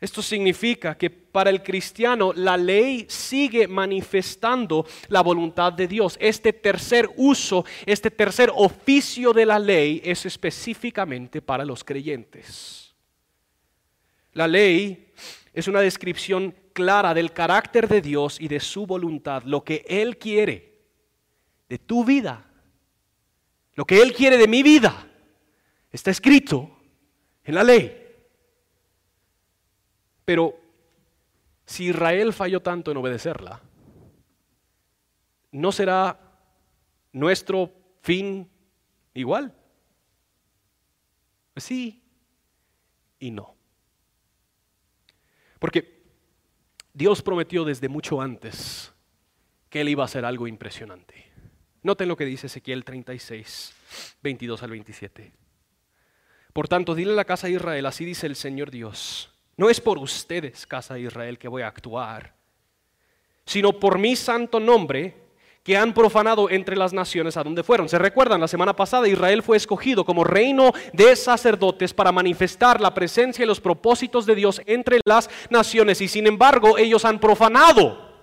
Esto 0.00 0.22
significa 0.22 0.96
que 0.96 1.10
para 1.10 1.50
el 1.50 1.62
cristiano 1.62 2.32
la 2.34 2.56
ley 2.56 3.06
sigue 3.08 3.66
manifestando 3.66 4.86
la 5.08 5.22
voluntad 5.22 5.72
de 5.72 5.88
Dios. 5.88 6.16
Este 6.20 6.52
tercer 6.52 7.08
uso, 7.16 7.64
este 7.86 8.10
tercer 8.10 8.52
oficio 8.54 9.32
de 9.32 9.46
la 9.46 9.58
ley 9.58 10.00
es 10.04 10.26
específicamente 10.26 11.40
para 11.40 11.64
los 11.64 11.82
creyentes. 11.82 12.94
La 14.34 14.46
ley 14.46 15.12
es 15.54 15.66
una 15.66 15.80
descripción 15.80 16.54
clara 16.74 17.14
del 17.14 17.32
carácter 17.32 17.88
de 17.88 18.02
Dios 18.02 18.38
y 18.38 18.48
de 18.48 18.60
su 18.60 18.86
voluntad, 18.86 19.42
lo 19.44 19.64
que 19.64 19.82
Él 19.88 20.18
quiere 20.18 20.82
de 21.70 21.78
tu 21.78 22.04
vida, 22.04 22.44
lo 23.74 23.86
que 23.86 24.02
Él 24.02 24.12
quiere 24.12 24.36
de 24.36 24.46
mi 24.46 24.62
vida, 24.62 25.08
está 25.90 26.10
escrito 26.10 26.75
en 27.46 27.54
la 27.54 27.64
ley. 27.64 28.02
Pero 30.24 30.58
si 31.64 31.86
Israel 31.86 32.32
falló 32.32 32.60
tanto 32.60 32.90
en 32.90 32.96
obedecerla, 32.96 33.62
¿no 35.52 35.72
será 35.72 36.18
nuestro 37.12 37.72
fin 38.02 38.50
igual? 39.14 39.54
Sí 41.56 42.02
y 43.20 43.30
no. 43.30 43.54
Porque 45.58 46.04
Dios 46.92 47.22
prometió 47.22 47.64
desde 47.64 47.88
mucho 47.88 48.20
antes 48.20 48.92
que 49.70 49.80
Él 49.80 49.88
iba 49.88 50.02
a 50.02 50.06
hacer 50.06 50.24
algo 50.24 50.46
impresionante. 50.46 51.24
Noten 51.82 52.08
lo 52.08 52.16
que 52.16 52.24
dice 52.24 52.48
Ezequiel 52.48 52.84
36, 52.84 54.18
22 54.22 54.62
al 54.62 54.70
27. 54.70 55.45
Por 56.56 56.68
tanto, 56.68 56.94
dile 56.94 57.12
a 57.12 57.16
la 57.16 57.26
casa 57.26 57.48
de 57.48 57.52
Israel, 57.52 57.84
así 57.84 58.06
dice 58.06 58.26
el 58.26 58.34
Señor 58.34 58.70
Dios, 58.70 59.28
no 59.58 59.68
es 59.68 59.78
por 59.78 59.98
ustedes, 59.98 60.66
casa 60.66 60.94
de 60.94 61.02
Israel, 61.02 61.38
que 61.38 61.48
voy 61.48 61.60
a 61.60 61.66
actuar, 61.66 62.32
sino 63.44 63.78
por 63.78 63.98
mi 63.98 64.16
santo 64.16 64.58
nombre 64.58 65.14
que 65.62 65.76
han 65.76 65.92
profanado 65.92 66.48
entre 66.48 66.74
las 66.74 66.94
naciones 66.94 67.36
a 67.36 67.44
donde 67.44 67.62
fueron. 67.62 67.90
¿Se 67.90 67.98
recuerdan? 67.98 68.40
La 68.40 68.48
semana 68.48 68.74
pasada 68.74 69.06
Israel 69.06 69.42
fue 69.42 69.58
escogido 69.58 70.02
como 70.06 70.24
reino 70.24 70.72
de 70.94 71.14
sacerdotes 71.14 71.92
para 71.92 72.10
manifestar 72.10 72.80
la 72.80 72.94
presencia 72.94 73.42
y 73.42 73.46
los 73.46 73.60
propósitos 73.60 74.24
de 74.24 74.34
Dios 74.34 74.62
entre 74.64 75.00
las 75.04 75.28
naciones. 75.50 76.00
Y 76.00 76.08
sin 76.08 76.26
embargo 76.26 76.78
ellos 76.78 77.04
han 77.04 77.20
profanado 77.20 78.16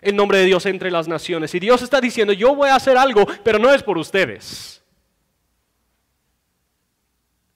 el 0.00 0.16
nombre 0.16 0.38
de 0.38 0.46
Dios 0.46 0.64
entre 0.64 0.90
las 0.90 1.08
naciones. 1.08 1.54
Y 1.54 1.60
Dios 1.60 1.82
está 1.82 2.00
diciendo, 2.00 2.32
yo 2.32 2.54
voy 2.54 2.70
a 2.70 2.76
hacer 2.76 2.96
algo, 2.96 3.26
pero 3.44 3.58
no 3.58 3.74
es 3.74 3.82
por 3.82 3.98
ustedes. 3.98 4.82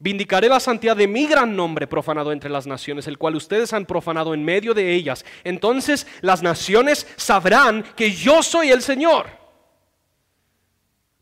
Vindicaré 0.03 0.49
la 0.49 0.61
santidad 0.61 0.97
de 0.97 1.07
mi 1.07 1.27
gran 1.27 1.55
nombre 1.55 1.87
profanado 1.87 2.33
entre 2.33 2.49
las 2.49 2.67
naciones, 2.67 3.07
el 3.07 3.19
cual 3.19 3.37
ustedes 3.37 3.75
han 3.75 3.85
profanado 3.85 4.33
en 4.33 4.43
medio 4.43 4.73
de 4.73 4.95
ellas. 4.95 5.27
Entonces 5.45 6.07
las 6.23 6.43
naciones 6.43 7.07
sabrán 7.17 7.83
que 7.95 8.11
yo 8.11 8.43
soy 8.43 8.71
el 8.71 8.81
Señor. 8.81 9.27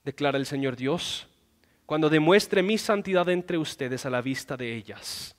Declara 0.04 0.38
el 0.38 0.46
Señor 0.46 0.76
Dios, 0.76 1.26
cuando 1.86 2.08
demuestre 2.08 2.62
mi 2.62 2.78
santidad 2.78 3.28
entre 3.28 3.58
ustedes 3.58 4.06
a 4.06 4.10
la 4.10 4.22
vista 4.22 4.56
de 4.56 4.76
ellas. 4.76 5.36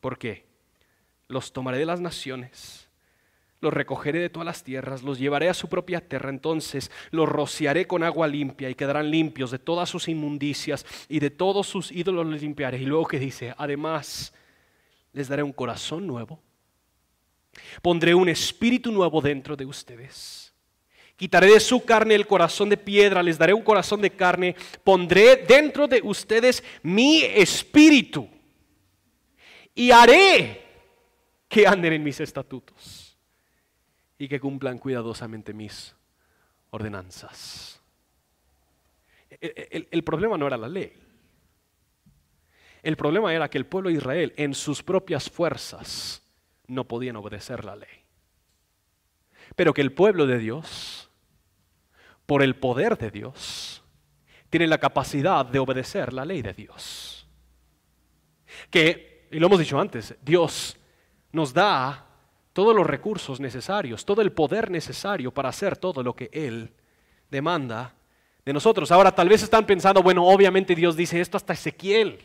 ¿Por 0.00 0.18
qué? 0.18 0.44
Los 1.28 1.50
tomaré 1.50 1.78
de 1.78 1.86
las 1.86 2.00
naciones 2.00 2.81
los 3.62 3.72
recogeré 3.72 4.18
de 4.18 4.28
todas 4.28 4.44
las 4.44 4.64
tierras, 4.64 5.04
los 5.04 5.20
llevaré 5.20 5.48
a 5.48 5.54
su 5.54 5.68
propia 5.68 6.00
tierra, 6.00 6.30
entonces 6.30 6.90
los 7.12 7.28
rociaré 7.28 7.86
con 7.86 8.02
agua 8.02 8.26
limpia 8.26 8.68
y 8.68 8.74
quedarán 8.74 9.08
limpios 9.08 9.52
de 9.52 9.60
todas 9.60 9.88
sus 9.88 10.08
inmundicias 10.08 10.84
y 11.08 11.20
de 11.20 11.30
todos 11.30 11.68
sus 11.68 11.92
ídolos 11.92 12.26
los 12.26 12.42
limpiaré. 12.42 12.78
Y 12.78 12.86
luego 12.86 13.06
que 13.06 13.20
dice, 13.20 13.54
además 13.56 14.34
les 15.12 15.28
daré 15.28 15.44
un 15.44 15.52
corazón 15.52 16.08
nuevo, 16.08 16.42
pondré 17.80 18.16
un 18.16 18.28
espíritu 18.28 18.90
nuevo 18.90 19.20
dentro 19.20 19.56
de 19.56 19.64
ustedes. 19.64 20.52
Quitaré 21.14 21.46
de 21.52 21.60
su 21.60 21.84
carne 21.84 22.16
el 22.16 22.26
corazón 22.26 22.68
de 22.68 22.76
piedra, 22.76 23.22
les 23.22 23.38
daré 23.38 23.54
un 23.54 23.62
corazón 23.62 24.00
de 24.00 24.10
carne, 24.10 24.56
pondré 24.82 25.36
dentro 25.36 25.86
de 25.86 26.00
ustedes 26.02 26.64
mi 26.82 27.22
espíritu 27.22 28.28
y 29.72 29.92
haré 29.92 30.62
que 31.48 31.64
anden 31.64 31.92
en 31.92 32.02
mis 32.02 32.18
estatutos 32.18 33.11
y 34.22 34.28
que 34.28 34.38
cumplan 34.38 34.78
cuidadosamente 34.78 35.52
mis 35.52 35.96
ordenanzas. 36.70 37.80
El, 39.40 40.04
problema 40.04 40.38
no 40.38 40.46
era 40.46 40.56
la 40.56 40.68
ley. 40.68 40.92
El 42.84 42.96
problema 42.96 43.34
era 43.34 43.50
que 43.50 43.58
el 43.58 43.66
pueblo 43.66 43.90
de 43.90 43.96
Israel 43.96 44.32
en 44.36 44.54
sus 44.54 44.80
propias 44.80 45.28
fuerzas 45.28 46.22
no 46.68 46.86
podían 46.86 47.16
obedecer 47.16 47.64
la 47.64 47.74
ley. 47.74 48.04
Pero 49.56 49.74
que 49.74 49.80
el 49.80 49.92
pueblo 49.92 50.24
de 50.24 50.38
Dios, 50.38 51.10
por 52.24 52.44
el 52.44 52.54
poder 52.54 52.96
de 52.96 53.10
Dios, 53.10 53.82
tiene 54.50 54.68
la 54.68 54.78
capacidad 54.78 55.44
de 55.44 55.58
obedecer 55.58 56.12
la 56.12 56.24
ley 56.24 56.42
de 56.42 56.52
Dios. 56.52 57.26
Que, 58.70 59.26
y 59.32 59.40
lo 59.40 59.48
hemos 59.48 59.58
dicho 59.58 59.80
antes, 59.80 60.14
Dios 60.22 60.76
nos 61.32 61.52
da 61.52 62.11
todos 62.52 62.74
los 62.74 62.86
recursos 62.86 63.40
necesarios, 63.40 64.04
todo 64.04 64.22
el 64.22 64.32
poder 64.32 64.70
necesario 64.70 65.32
para 65.32 65.48
hacer 65.48 65.76
todo 65.76 66.02
lo 66.02 66.14
que 66.14 66.30
Él 66.32 66.72
demanda 67.30 67.94
de 68.44 68.52
nosotros. 68.52 68.90
Ahora 68.92 69.14
tal 69.14 69.28
vez 69.28 69.42
están 69.42 69.66
pensando, 69.66 70.02
bueno, 70.02 70.26
obviamente 70.26 70.74
Dios 70.74 70.96
dice 70.96 71.20
esto 71.20 71.36
hasta 71.36 71.52
Ezequiel. 71.52 72.18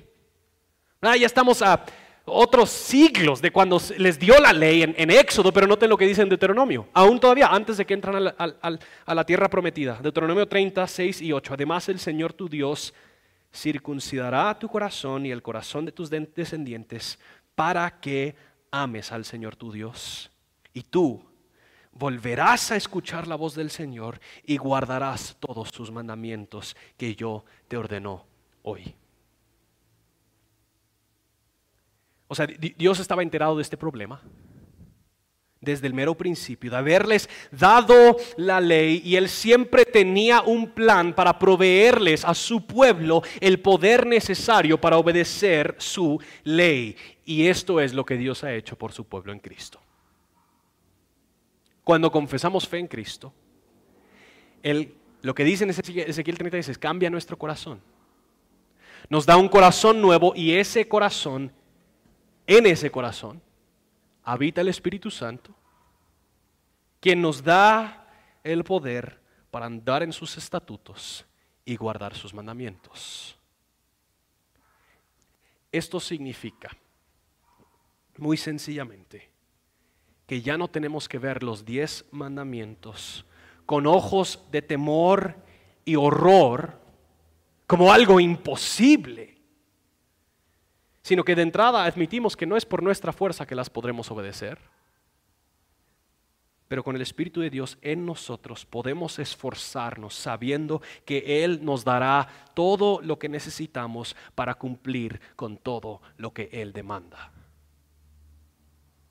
Ah, 1.01 1.15
ya 1.15 1.27
estamos 1.27 1.61
a 1.61 1.85
otros 2.25 2.69
siglos 2.69 3.41
de 3.41 3.51
cuando 3.51 3.79
les 3.97 4.19
dio 4.19 4.37
la 4.39 4.51
ley 4.51 4.83
en, 4.83 5.09
Éxodo, 5.11 5.53
pero 5.53 5.65
noten 5.65 5.89
lo 5.89 5.97
que 5.97 6.05
dice 6.05 6.21
en 6.21 6.29
Deuteronomio, 6.29 6.89
aún 6.93 7.19
todavía 7.19 7.47
antes 7.47 7.77
de 7.77 7.85
que 7.85 7.93
entran 7.93 8.33
a 8.37 9.15
la, 9.15 9.23
tierra 9.23 9.49
prometida. 9.49 9.97
Deuteronomio 10.01 10.45
30, 10.45 10.85
6 10.85 11.21
y 11.21 11.31
8. 11.31 11.53
Además 11.53 11.87
el 11.87 11.99
Señor 11.99 12.33
tu 12.33 12.49
Dios 12.49 12.93
circuncidará 13.53 14.59
tu 14.59 14.67
corazón 14.67 15.25
y 15.25 15.31
el 15.31 15.41
corazón 15.41 15.85
de 15.85 15.93
tus 15.93 16.09
descendientes 16.09 17.17
para 17.55 17.99
que 18.01 18.35
ames 18.83 19.11
al 19.11 19.25
Señor 19.25 19.55
tu 19.55 19.71
Dios. 19.71 20.31
Y 20.73 20.83
tú 20.83 21.23
volverás 21.91 22.71
a 22.71 22.75
escuchar 22.75 23.27
la 23.27 23.35
voz 23.35 23.55
del 23.55 23.71
Señor 23.71 24.19
y 24.43 24.57
guardarás 24.57 25.37
todos 25.39 25.69
sus 25.69 25.91
mandamientos 25.91 26.75
que 26.95 27.15
yo 27.15 27.43
te 27.67 27.77
ordenó 27.77 28.25
hoy. 28.63 28.95
O 32.27 32.35
sea, 32.35 32.45
Dios 32.45 32.99
estaba 32.99 33.23
enterado 33.23 33.55
de 33.55 33.61
este 33.61 33.77
problema 33.77 34.21
desde 35.61 35.87
el 35.87 35.93
mero 35.93 36.15
principio, 36.15 36.71
de 36.71 36.77
haberles 36.77 37.29
dado 37.51 38.17
la 38.37 38.61
ley 38.61 39.01
y 39.03 39.15
Él 39.15 39.29
siempre 39.29 39.85
tenía 39.85 40.41
un 40.41 40.71
plan 40.71 41.13
para 41.13 41.37
proveerles 41.39 42.23
a 42.25 42.33
su 42.33 42.65
pueblo 42.65 43.23
el 43.39 43.59
poder 43.59 44.05
necesario 44.05 44.79
para 44.79 44.97
obedecer 44.97 45.75
su 45.77 46.21
ley. 46.43 46.95
Y 47.25 47.47
esto 47.47 47.79
es 47.79 47.93
lo 47.93 48.05
que 48.05 48.17
Dios 48.17 48.43
ha 48.43 48.53
hecho 48.53 48.77
por 48.77 48.91
su 48.91 49.05
pueblo 49.05 49.33
en 49.33 49.39
Cristo. 49.39 49.79
Cuando 51.83 52.11
confesamos 52.11 52.67
fe 52.67 52.79
en 52.79 52.87
Cristo, 52.87 53.33
él, 54.61 54.93
lo 55.21 55.33
que 55.33 55.43
dice 55.43 55.63
en 55.63 55.69
Ezequiel 55.69 56.37
36 56.37 56.77
cambia 56.77 57.09
nuestro 57.09 57.37
corazón. 57.37 57.81
Nos 59.09 59.25
da 59.25 59.37
un 59.37 59.47
corazón 59.47 60.01
nuevo 60.01 60.33
y 60.35 60.53
ese 60.53 60.87
corazón, 60.87 61.51
en 62.45 62.65
ese 62.65 62.91
corazón, 62.91 63.41
habita 64.27 64.59
el 64.59 64.67
Espíritu 64.67 65.09
Santo, 65.09 65.55
quien 66.99 67.21
nos 67.21 67.41
da 67.41 68.09
el 68.43 68.65
poder 68.65 69.21
para 69.49 69.67
andar 69.67 70.03
en 70.03 70.11
sus 70.11 70.35
estatutos 70.35 71.25
y 71.63 71.77
guardar 71.77 72.13
sus 72.13 72.33
mandamientos. 72.33 73.37
Esto 75.71 76.01
significa 76.01 76.75
muy 78.17 78.35
sencillamente, 78.35 79.29
que 80.25 80.41
ya 80.41 80.57
no 80.57 80.67
tenemos 80.67 81.07
que 81.07 81.19
ver 81.19 81.41
los 81.41 81.63
diez 81.63 82.03
mandamientos 82.11 83.25
con 83.65 83.87
ojos 83.87 84.43
de 84.51 84.61
temor 84.61 85.37
y 85.85 85.95
horror 85.95 86.81
como 87.65 87.93
algo 87.93 88.19
imposible, 88.19 89.36
sino 91.07 91.23
que 91.23 91.35
de 91.35 91.41
entrada 91.41 91.85
admitimos 91.85 92.35
que 92.35 92.45
no 92.45 92.57
es 92.57 92.65
por 92.65 92.83
nuestra 92.83 93.13
fuerza 93.13 93.47
que 93.47 93.55
las 93.55 93.69
podremos 93.69 94.11
obedecer, 94.11 94.59
pero 96.67 96.83
con 96.83 96.97
el 96.97 97.01
Espíritu 97.01 97.39
de 97.39 97.49
Dios 97.49 97.77
en 97.81 98.05
nosotros 98.05 98.65
podemos 98.65 99.17
esforzarnos 99.17 100.13
sabiendo 100.13 100.81
que 101.05 101.45
Él 101.45 101.63
nos 101.63 101.85
dará 101.85 102.27
todo 102.53 102.99
lo 103.01 103.17
que 103.17 103.29
necesitamos 103.29 104.17
para 104.35 104.55
cumplir 104.55 105.21
con 105.37 105.55
todo 105.55 106.01
lo 106.17 106.33
que 106.33 106.49
Él 106.51 106.73
demanda. 106.73 107.31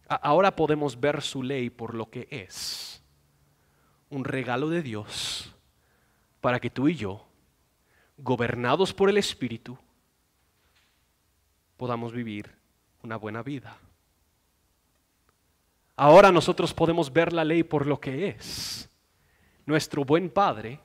Ahora 0.07 0.55
podemos 0.55 1.01
ver 1.01 1.23
su 1.23 1.43
ley 1.43 1.71
por 1.71 1.95
lo 1.95 2.11
que 2.11 2.29
es, 2.31 3.03
un 4.11 4.27
regalo 4.27 4.69
de 4.69 4.83
Dios 4.83 5.51
para 6.43 6.61
que 6.61 6.69
tú 6.69 6.89
y 6.89 6.95
yo, 6.95 7.27
gobernados 8.19 8.93
por 8.93 9.09
el 9.09 9.17
Espíritu, 9.17 9.79
podamos 11.77 12.13
vivir 12.13 12.51
una 13.03 13.17
buena 13.17 13.43
vida. 13.43 13.79
Ahora 15.97 16.31
nosotros 16.31 16.75
podemos 16.75 17.13
ver 17.13 17.33
la 17.33 17.45
ley 17.45 17.63
por 17.63 17.87
lo 17.87 17.99
que 18.01 18.29
es. 18.29 18.91
Nuestro 19.65 20.05
buen 20.05 20.31
Padre 20.31 20.81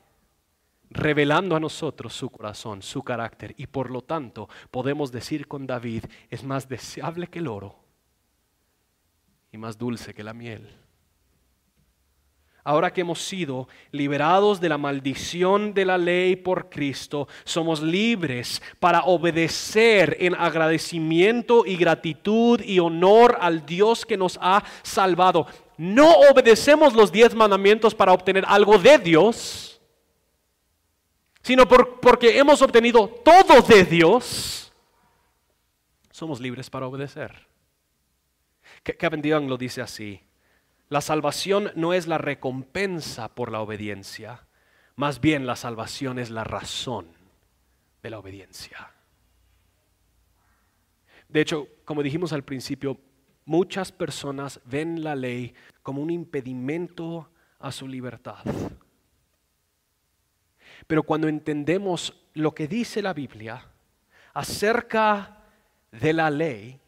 revelando 0.92 1.56
a 1.56 1.60
nosotros 1.60 2.14
su 2.14 2.30
corazón, 2.30 2.82
su 2.82 3.02
carácter, 3.02 3.54
y 3.58 3.68
por 3.68 3.90
lo 3.90 4.02
tanto 4.02 4.50
podemos 4.70 5.12
decir 5.12 5.48
con 5.48 5.66
David, 5.66 6.06
es 6.30 6.44
más 6.44 6.68
deseable 6.68 7.28
que 7.28 7.40
el 7.40 7.48
oro 7.48 7.80
y 9.52 9.58
más 9.58 9.78
dulce 9.78 10.14
que 10.14 10.24
la 10.24 10.34
miel. 10.34 10.78
Ahora 12.64 12.94
que 12.94 13.02
hemos 13.02 13.22
sido 13.22 13.68
liberados 13.92 14.62
de 14.62 14.70
la 14.70 14.78
maldición 14.78 15.74
de 15.74 15.86
la 15.86 15.98
ley 15.98 16.36
por 16.36 16.70
Cristo, 16.70 17.28
somos 17.44 17.82
libres 17.82 18.62
para 18.80 19.02
obedecer 19.02 20.18
en 20.20 20.36
agradecimiento 20.36 21.66
y 21.66 21.76
gratitud 21.76 22.62
y 22.62 22.78
honor 22.78 23.38
al 23.42 23.66
Dios 23.66 24.06
que 24.06 24.18
nos 24.18 24.38
ha 24.42 24.64
salvado. 24.84 25.48
No 25.78 26.12
obedecemos 26.32 26.94
los 26.94 27.12
diez 27.12 27.34
mandamientos 27.34 27.96
para 27.96 28.14
obtener 28.14 28.46
algo 28.48 28.78
de 28.78 29.00
Dios, 29.00 29.82
sino 31.42 31.68
porque 31.68 32.38
hemos 32.38 32.62
obtenido 32.62 33.08
todo 33.08 33.62
de 33.64 33.84
Dios. 33.86 34.72
Somos 36.12 36.40
libres 36.40 36.70
para 36.70 36.86
obedecer. 36.86 37.48
Kevin 38.84 39.22
DeYoung 39.22 39.50
lo 39.50 39.58
dice 39.58 39.82
así. 39.82 40.22
La 40.92 41.00
salvación 41.00 41.72
no 41.76 41.94
es 41.94 42.06
la 42.06 42.18
recompensa 42.18 43.34
por 43.34 43.50
la 43.50 43.62
obediencia, 43.62 44.46
más 44.98 45.22
bien 45.22 45.46
la 45.46 45.56
salvación 45.56 46.20
es 46.20 46.30
la 46.30 46.44
razón 46.44 47.08
de 48.04 48.10
la 48.10 48.20
obediencia. 48.20 48.92
De 51.30 51.40
hecho, 51.40 51.70
como 51.86 52.04
dijimos 52.04 52.34
al 52.34 52.44
principio, 52.44 53.00
muchas 53.46 53.94
personas 53.94 54.60
ven 54.66 55.02
la 55.02 55.16
ley 55.16 55.56
como 55.82 56.02
un 56.02 56.10
impedimento 56.10 57.32
a 57.60 57.72
su 57.72 57.88
libertad. 57.88 58.44
Pero 60.88 61.04
cuando 61.04 61.30
entendemos 61.30 62.22
lo 62.34 62.54
que 62.54 62.68
dice 62.68 63.02
la 63.02 63.14
Biblia 63.14 63.66
acerca 64.34 65.38
de 65.90 66.12
la 66.12 66.30
ley, 66.30 66.82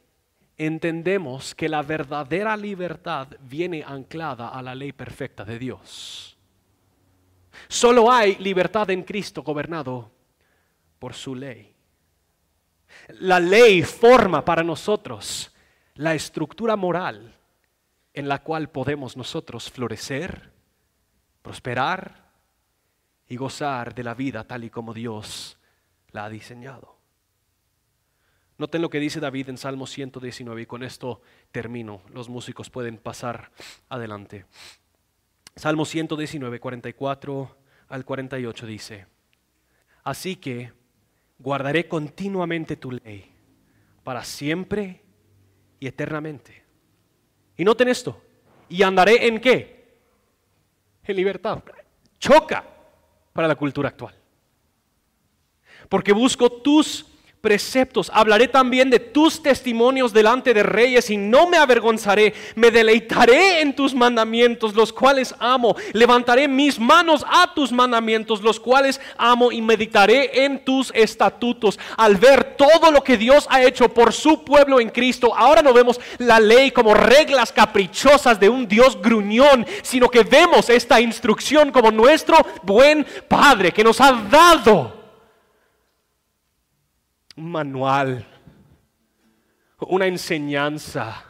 entendemos 0.58 1.56
que 1.56 1.70
la 1.70 1.82
verdadera 1.82 2.56
libertad 2.56 3.28
viene 3.41 3.84
anclada 3.86 4.49
a 4.49 4.62
la 4.62 4.76
ley 4.76 4.91
perfecta 4.91 5.43
de 5.43 5.60
Dios. 5.60 6.38
Solo 7.68 8.12
hay 8.12 8.36
libertad 8.36 8.89
en 8.89 9.04
Cristo 9.04 9.43
gobernado 9.43 10.12
por 10.99 11.14
su 11.14 11.36
ley. 11.36 11.74
La 13.20 13.39
ley 13.39 13.84
forma 13.84 14.45
para 14.45 14.64
nosotros 14.64 15.54
la 15.95 16.14
estructura 16.14 16.76
moral 16.76 17.36
en 18.14 18.28
la 18.28 18.43
cual 18.43 18.70
podemos 18.70 19.18
nosotros 19.18 19.72
florecer, 19.72 20.51
prosperar 21.41 22.32
y 23.28 23.36
gozar 23.36 23.95
de 23.95 24.04
la 24.04 24.14
vida 24.14 24.43
tal 24.43 24.64
y 24.64 24.70
como 24.70 24.93
Dios 24.93 25.58
la 26.12 26.26
ha 26.26 26.30
diseñado. 26.30 26.93
Noten 28.58 28.82
lo 28.82 28.89
que 28.89 28.99
dice 28.99 29.20
David 29.20 29.49
en 29.49 29.58
Salmo 29.58 29.88
119 29.88 30.62
y 30.62 30.66
con 30.66 30.84
esto 30.84 31.22
termino. 31.51 32.01
Los 32.14 32.30
músicos 32.30 32.70
pueden 32.70 32.97
pasar 32.97 33.51
adelante. 33.89 34.45
Salmo 35.56 35.86
119, 35.86 36.60
44 36.60 37.58
al 37.89 38.06
48 38.06 38.66
dice, 38.66 39.08
Así 40.04 40.36
que 40.36 40.72
guardaré 41.39 41.88
continuamente 41.88 42.76
tu 42.76 42.91
ley 42.91 43.32
para 44.04 44.24
siempre 44.24 45.01
y 45.80 45.88
eternamente. 45.88 46.64
Y 47.58 47.64
noten 47.64 47.88
esto, 47.88 48.22
¿y 48.70 48.84
andaré 48.84 49.28
en 49.28 49.39
qué? 49.39 49.97
En 51.04 51.16
libertad. 51.16 51.64
Choca 52.20 52.64
para 53.32 53.47
la 53.47 53.56
cultura 53.56 53.89
actual. 53.89 54.16
Porque 55.89 56.14
busco 56.14 56.51
tus 56.51 57.06
preceptos. 57.44 58.10
Hablaré 58.14 58.48
también 58.48 58.89
de 58.89 59.00
tus 59.00 59.44
testimonios 59.44 60.14
delante 60.14 60.54
de 60.54 60.64
reyes 60.64 61.10
y 61.10 61.18
no 61.18 61.46
me 61.46 61.58
avergonzaré. 61.58 62.34
Me 62.56 62.72
deleitaré 62.72 63.60
en 63.60 63.76
tus 63.76 63.94
mandamientos, 63.94 64.74
los 64.74 64.94
cuales 64.94 65.36
amo. 65.39 65.76
Levantaré 65.91 66.48
mis 66.48 66.80
manos 66.80 67.26
a 67.30 67.54
tus 67.54 67.74
mandamientos, 67.74 68.41
los 68.41 68.62
cuales 68.62 69.02
amo 69.18 69.52
y 69.52 69.62
meditaré 69.62 70.46
en 70.46 70.64
tus 70.64 70.89
estatutos. 70.96 71.78
Al 71.98 72.16
ver 72.16 72.56
todo 72.56 72.94
lo 72.94 73.04
que 73.04 73.18
Dios 73.18 73.46
ha 73.50 73.62
hecho 73.62 73.89
por 73.89 74.14
su 74.14 74.46
pueblo 74.46 74.80
en 74.80 74.88
Cristo, 74.88 75.36
ahora 75.36 75.62
no 75.62 75.74
vemos 75.74 76.00
la 76.20 76.39
ley 76.39 76.72
como 76.72 76.94
reglas 76.94 77.52
caprichosas 77.52 78.39
de 78.39 78.48
un 78.48 78.70
Dios 78.70 78.98
gruñón, 79.02 79.66
sino 79.82 80.08
que 80.08 80.24
vemos 80.24 80.70
esta 80.70 81.02
instrucción 81.02 81.74
como 81.74 81.91
nuestro 81.91 82.38
buen 82.62 83.06
Padre 83.28 83.74
que 83.74 83.84
nos 83.84 84.00
ha 84.00 84.14
dado 84.32 85.03
un 87.36 87.52
manual, 87.52 88.26
una 89.80 90.08
enseñanza 90.08 91.26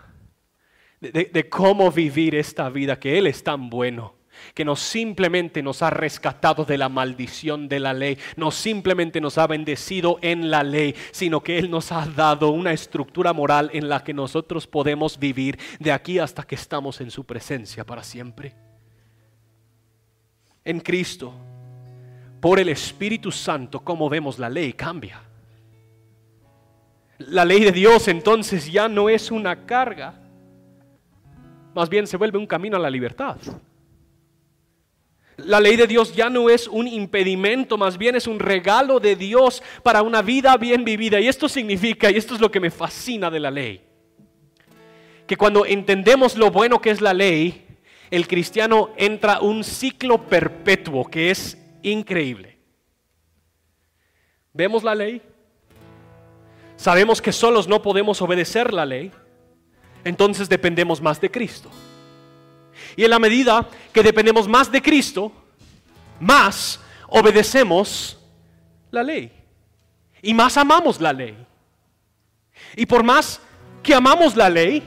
de, 1.00 1.50
cómo 1.50 1.92
vivir 1.92 2.36
esta 2.36 2.70
vida, 2.70 3.00
que 3.00 3.18
Él 3.18 3.28
es 3.28 3.44
tan 3.44 3.70
bueno 3.70 4.16
que 4.54 4.66
no 4.66 4.76
simplemente 4.76 5.62
nos 5.62 5.82
ha 5.82 5.90
rescatado 5.90 6.66
de 6.66 6.78
la 6.78 6.90
maldición 6.90 7.68
de 7.68 7.80
la 7.80 7.94
ley, 7.94 8.18
no 8.36 8.50
simplemente 8.52 9.22
nos 9.22 9.38
ha 9.38 9.46
bendecido 9.46 10.18
en 10.22 10.50
la 10.50 10.64
ley, 10.64 10.96
sino 11.12 11.42
que 11.42 11.60
Él 11.60 11.70
nos 11.70 11.92
ha 11.92 12.06
dado 12.08 12.50
una 12.50 12.74
estructura 12.74 13.32
moral 13.32 13.70
en 13.74 13.90
la 13.90 14.04
que 14.04 14.14
nosotros 14.14 14.66
podemos 14.66 15.20
vivir 15.20 15.60
de 15.80 15.92
aquí 15.92 16.20
hasta 16.20 16.44
que 16.44 16.56
estamos 16.56 17.00
en 17.02 17.12
su 17.12 17.26
presencia 17.26 17.86
para 17.86 18.04
siempre. 18.04 18.56
En 20.66 20.80
Cristo, 20.80 21.34
por 22.40 22.60
el 22.60 22.70
Espíritu 22.70 23.32
Santo, 23.32 23.82
como 23.82 24.10
vemos 24.10 24.40
la 24.40 24.50
ley 24.50 24.74
cambia. 24.74 25.22
La 27.28 27.46
ley 27.46 27.64
de 27.64 27.72
Dios 27.72 28.08
entonces 28.08 28.72
ya 28.72 28.88
no 28.88 29.10
es 29.10 29.32
una 29.32 29.66
carga, 29.66 30.20
más 31.74 31.90
bien 31.90 32.06
se 32.08 32.18
vuelve 32.18 32.38
un 32.38 32.48
camino 32.48 32.78
a 32.78 32.80
la 32.80 32.90
libertad. 32.90 33.38
La 35.38 35.60
ley 35.60 35.76
de 35.76 35.88
Dios 35.88 36.16
ya 36.16 36.30
no 36.30 36.50
es 36.50 36.68
un 36.68 36.88
impedimento, 36.88 37.78
más 37.78 37.98
bien 37.98 38.16
es 38.16 38.28
un 38.28 38.40
regalo 38.40 39.00
de 39.00 39.16
Dios 39.16 39.64
para 39.82 40.04
una 40.04 40.22
vida 40.22 40.56
bien 40.58 40.86
vivida. 40.86 41.20
Y 41.20 41.28
esto 41.28 41.50
significa, 41.50 42.12
y 42.12 42.18
esto 42.18 42.36
es 42.36 42.42
lo 42.42 42.52
que 42.52 42.60
me 42.60 42.70
fascina 42.70 43.32
de 43.32 43.40
la 43.40 43.50
ley, 43.50 43.82
que 45.26 45.36
cuando 45.36 45.66
entendemos 45.66 46.38
lo 46.38 46.52
bueno 46.52 46.80
que 46.80 46.92
es 46.92 47.02
la 47.02 47.14
ley, 47.14 47.66
el 48.12 48.28
cristiano 48.28 48.92
entra 48.96 49.40
un 49.40 49.64
ciclo 49.64 50.28
perpetuo 50.28 51.06
que 51.06 51.32
es 51.32 51.58
increíble. 51.82 52.60
Vemos 54.54 54.84
la 54.84 54.94
ley, 54.94 55.20
Sabemos 56.84 57.22
que 57.22 57.32
solos 57.32 57.66
no 57.66 57.82
podemos 57.82 58.22
obedecer 58.22 58.74
la 58.74 58.86
ley, 58.86 59.10
entonces 60.04 60.50
dependemos 60.50 61.00
más 61.00 61.22
de 61.22 61.32
Cristo. 61.32 61.70
Y 62.98 63.06
en 63.06 63.10
la 63.10 63.20
medida 63.20 63.70
que 63.94 64.04
dependemos 64.04 64.50
más 64.50 64.70
de 64.70 64.82
Cristo, 64.82 65.32
más 66.20 66.82
obedecemos 67.08 68.20
la 68.92 69.02
ley. 69.02 69.32
Y 70.22 70.34
más 70.34 70.58
amamos 70.58 71.00
la 71.00 71.14
ley. 71.14 71.38
Y 72.76 72.86
por 72.86 73.02
más 73.02 73.40
que 73.82 73.96
amamos 73.96 74.36
la 74.36 74.50
ley, 74.50 74.84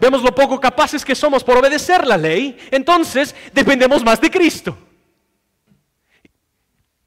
vemos 0.00 0.24
lo 0.24 0.34
poco 0.34 0.58
capaces 0.58 1.04
que 1.04 1.14
somos 1.14 1.44
por 1.44 1.56
obedecer 1.56 2.04
la 2.04 2.16
ley, 2.16 2.58
entonces 2.72 3.32
dependemos 3.52 4.02
más 4.02 4.20
de 4.20 4.28
Cristo. 4.28 4.76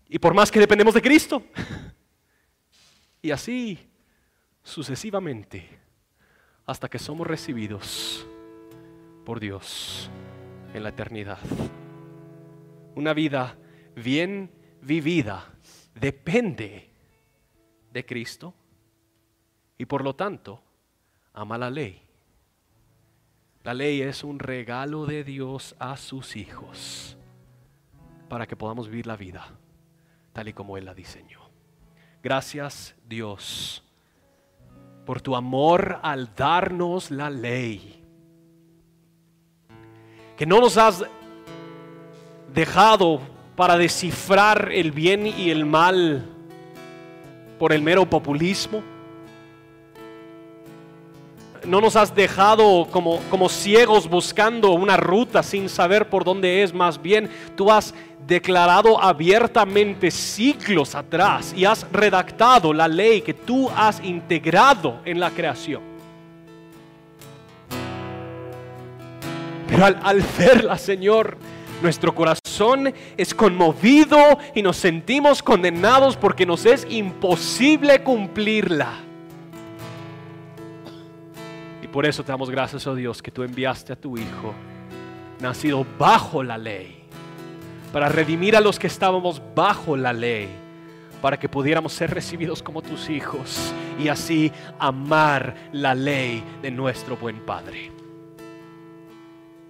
Y 0.08 0.18
por 0.18 0.34
más 0.34 0.50
que 0.50 0.62
dependemos 0.62 0.94
de 0.94 1.02
Cristo, 1.02 1.44
y 3.22 3.32
así 3.32 3.89
sucesivamente 4.64 5.80
hasta 6.66 6.90
que 6.90 7.00
somos 7.00 7.26
recibidos 7.26 8.28
por 9.26 9.40
Dios 9.40 10.10
en 10.74 10.84
la 10.84 10.90
eternidad. 10.90 11.40
Una 12.96 13.14
vida 13.14 13.58
bien 13.96 14.52
vivida 14.82 15.54
depende 15.96 16.90
de 17.92 18.06
Cristo 18.06 18.54
y 19.78 19.86
por 19.86 20.04
lo 20.04 20.16
tanto 20.16 20.62
ama 21.34 21.58
la 21.58 21.70
ley. 21.70 22.02
La 23.64 23.74
ley 23.74 24.02
es 24.02 24.24
un 24.24 24.40
regalo 24.40 25.06
de 25.06 25.24
Dios 25.24 25.76
a 25.80 25.98
sus 25.98 26.36
hijos 26.36 27.18
para 28.30 28.48
que 28.48 28.56
podamos 28.56 28.88
vivir 28.88 29.08
la 29.08 29.18
vida 29.18 29.48
tal 30.34 30.48
y 30.48 30.54
como 30.54 30.78
Él 30.78 30.86
la 30.86 30.94
diseñó. 30.94 31.40
Gracias 32.22 32.96
Dios 33.08 33.84
por 35.06 35.22
tu 35.22 35.36
amor 35.36 36.00
al 36.02 36.34
darnos 36.36 37.12
la 37.12 37.30
ley. 37.30 38.04
Que 40.38 40.46
no 40.46 40.60
nos 40.60 40.78
has 40.78 41.04
dejado 42.54 43.20
para 43.56 43.78
descifrar 43.78 44.72
el 44.72 44.92
bien 44.92 45.28
y 45.28 45.50
el 45.50 45.66
mal 45.66 46.26
por 47.58 47.74
el 47.74 47.82
mero 47.82 48.10
populismo. 48.10 48.82
No 51.70 51.82
nos 51.82 51.96
has 51.96 52.16
dejado 52.16 52.88
como, 52.90 53.20
como 53.30 53.48
ciegos 53.48 54.10
buscando 54.10 54.72
una 54.72 54.98
ruta 54.98 55.44
sin 55.44 55.70
saber 55.70 56.10
por 56.10 56.24
dónde 56.24 56.64
es. 56.64 56.74
Más 56.74 57.00
bien, 57.00 57.30
tú 57.56 57.72
has 57.72 57.94
declarado 58.26 59.00
abiertamente 59.00 60.10
siglos 60.10 60.96
atrás 60.96 61.54
y 61.56 61.66
has 61.66 61.86
redactado 61.92 62.74
la 62.74 62.88
ley 62.88 63.22
que 63.22 63.36
tú 63.36 63.70
has 63.70 64.04
integrado 64.04 65.00
en 65.06 65.20
la 65.20 65.30
creación. 65.30 65.84
Pero 69.68 69.86
al, 69.86 70.00
al 70.02 70.24
verla, 70.40 70.76
Señor, 70.76 71.38
nuestro 71.84 72.16
corazón 72.16 72.92
es 73.16 73.36
conmovido 73.36 74.40
y 74.56 74.64
nos 74.64 74.78
sentimos 74.78 75.44
condenados 75.44 76.18
porque 76.18 76.48
nos 76.48 76.66
es 76.66 76.88
imposible 76.90 78.02
cumplirla. 78.02 79.09
Por 81.92 82.06
eso 82.06 82.24
te 82.24 82.32
damos 82.32 82.50
gracias, 82.50 82.86
oh 82.86 82.96
Dios, 82.96 83.22
que 83.22 83.32
tú 83.32 83.44
enviaste 83.44 83.94
a 83.94 83.96
tu 83.96 84.18
Hijo, 84.18 84.54
nacido 85.40 85.86
bajo 85.98 86.44
la 86.44 86.58
ley, 86.58 87.04
para 87.92 88.10
redimir 88.10 88.56
a 88.56 88.62
los 88.62 88.78
que 88.78 88.88
estábamos 88.88 89.42
bajo 89.56 89.98
la 89.98 90.14
ley, 90.14 90.50
para 91.22 91.38
que 91.38 91.50
pudiéramos 91.50 91.94
ser 91.94 92.12
recibidos 92.12 92.62
como 92.62 92.82
tus 92.82 93.10
hijos 93.10 93.74
y 94.00 94.08
así 94.08 94.52
amar 94.78 95.56
la 95.72 95.96
ley 95.96 96.44
de 96.62 96.72
nuestro 96.72 97.18
buen 97.18 97.40
Padre. 97.46 97.92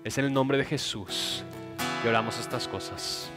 Es 0.03 0.17
en 0.17 0.25
el 0.25 0.33
nombre 0.33 0.57
de 0.57 0.65
Jesús 0.65 1.43
y 2.03 2.07
oramos 2.07 2.37
estas 2.39 2.67
cosas. 2.67 3.28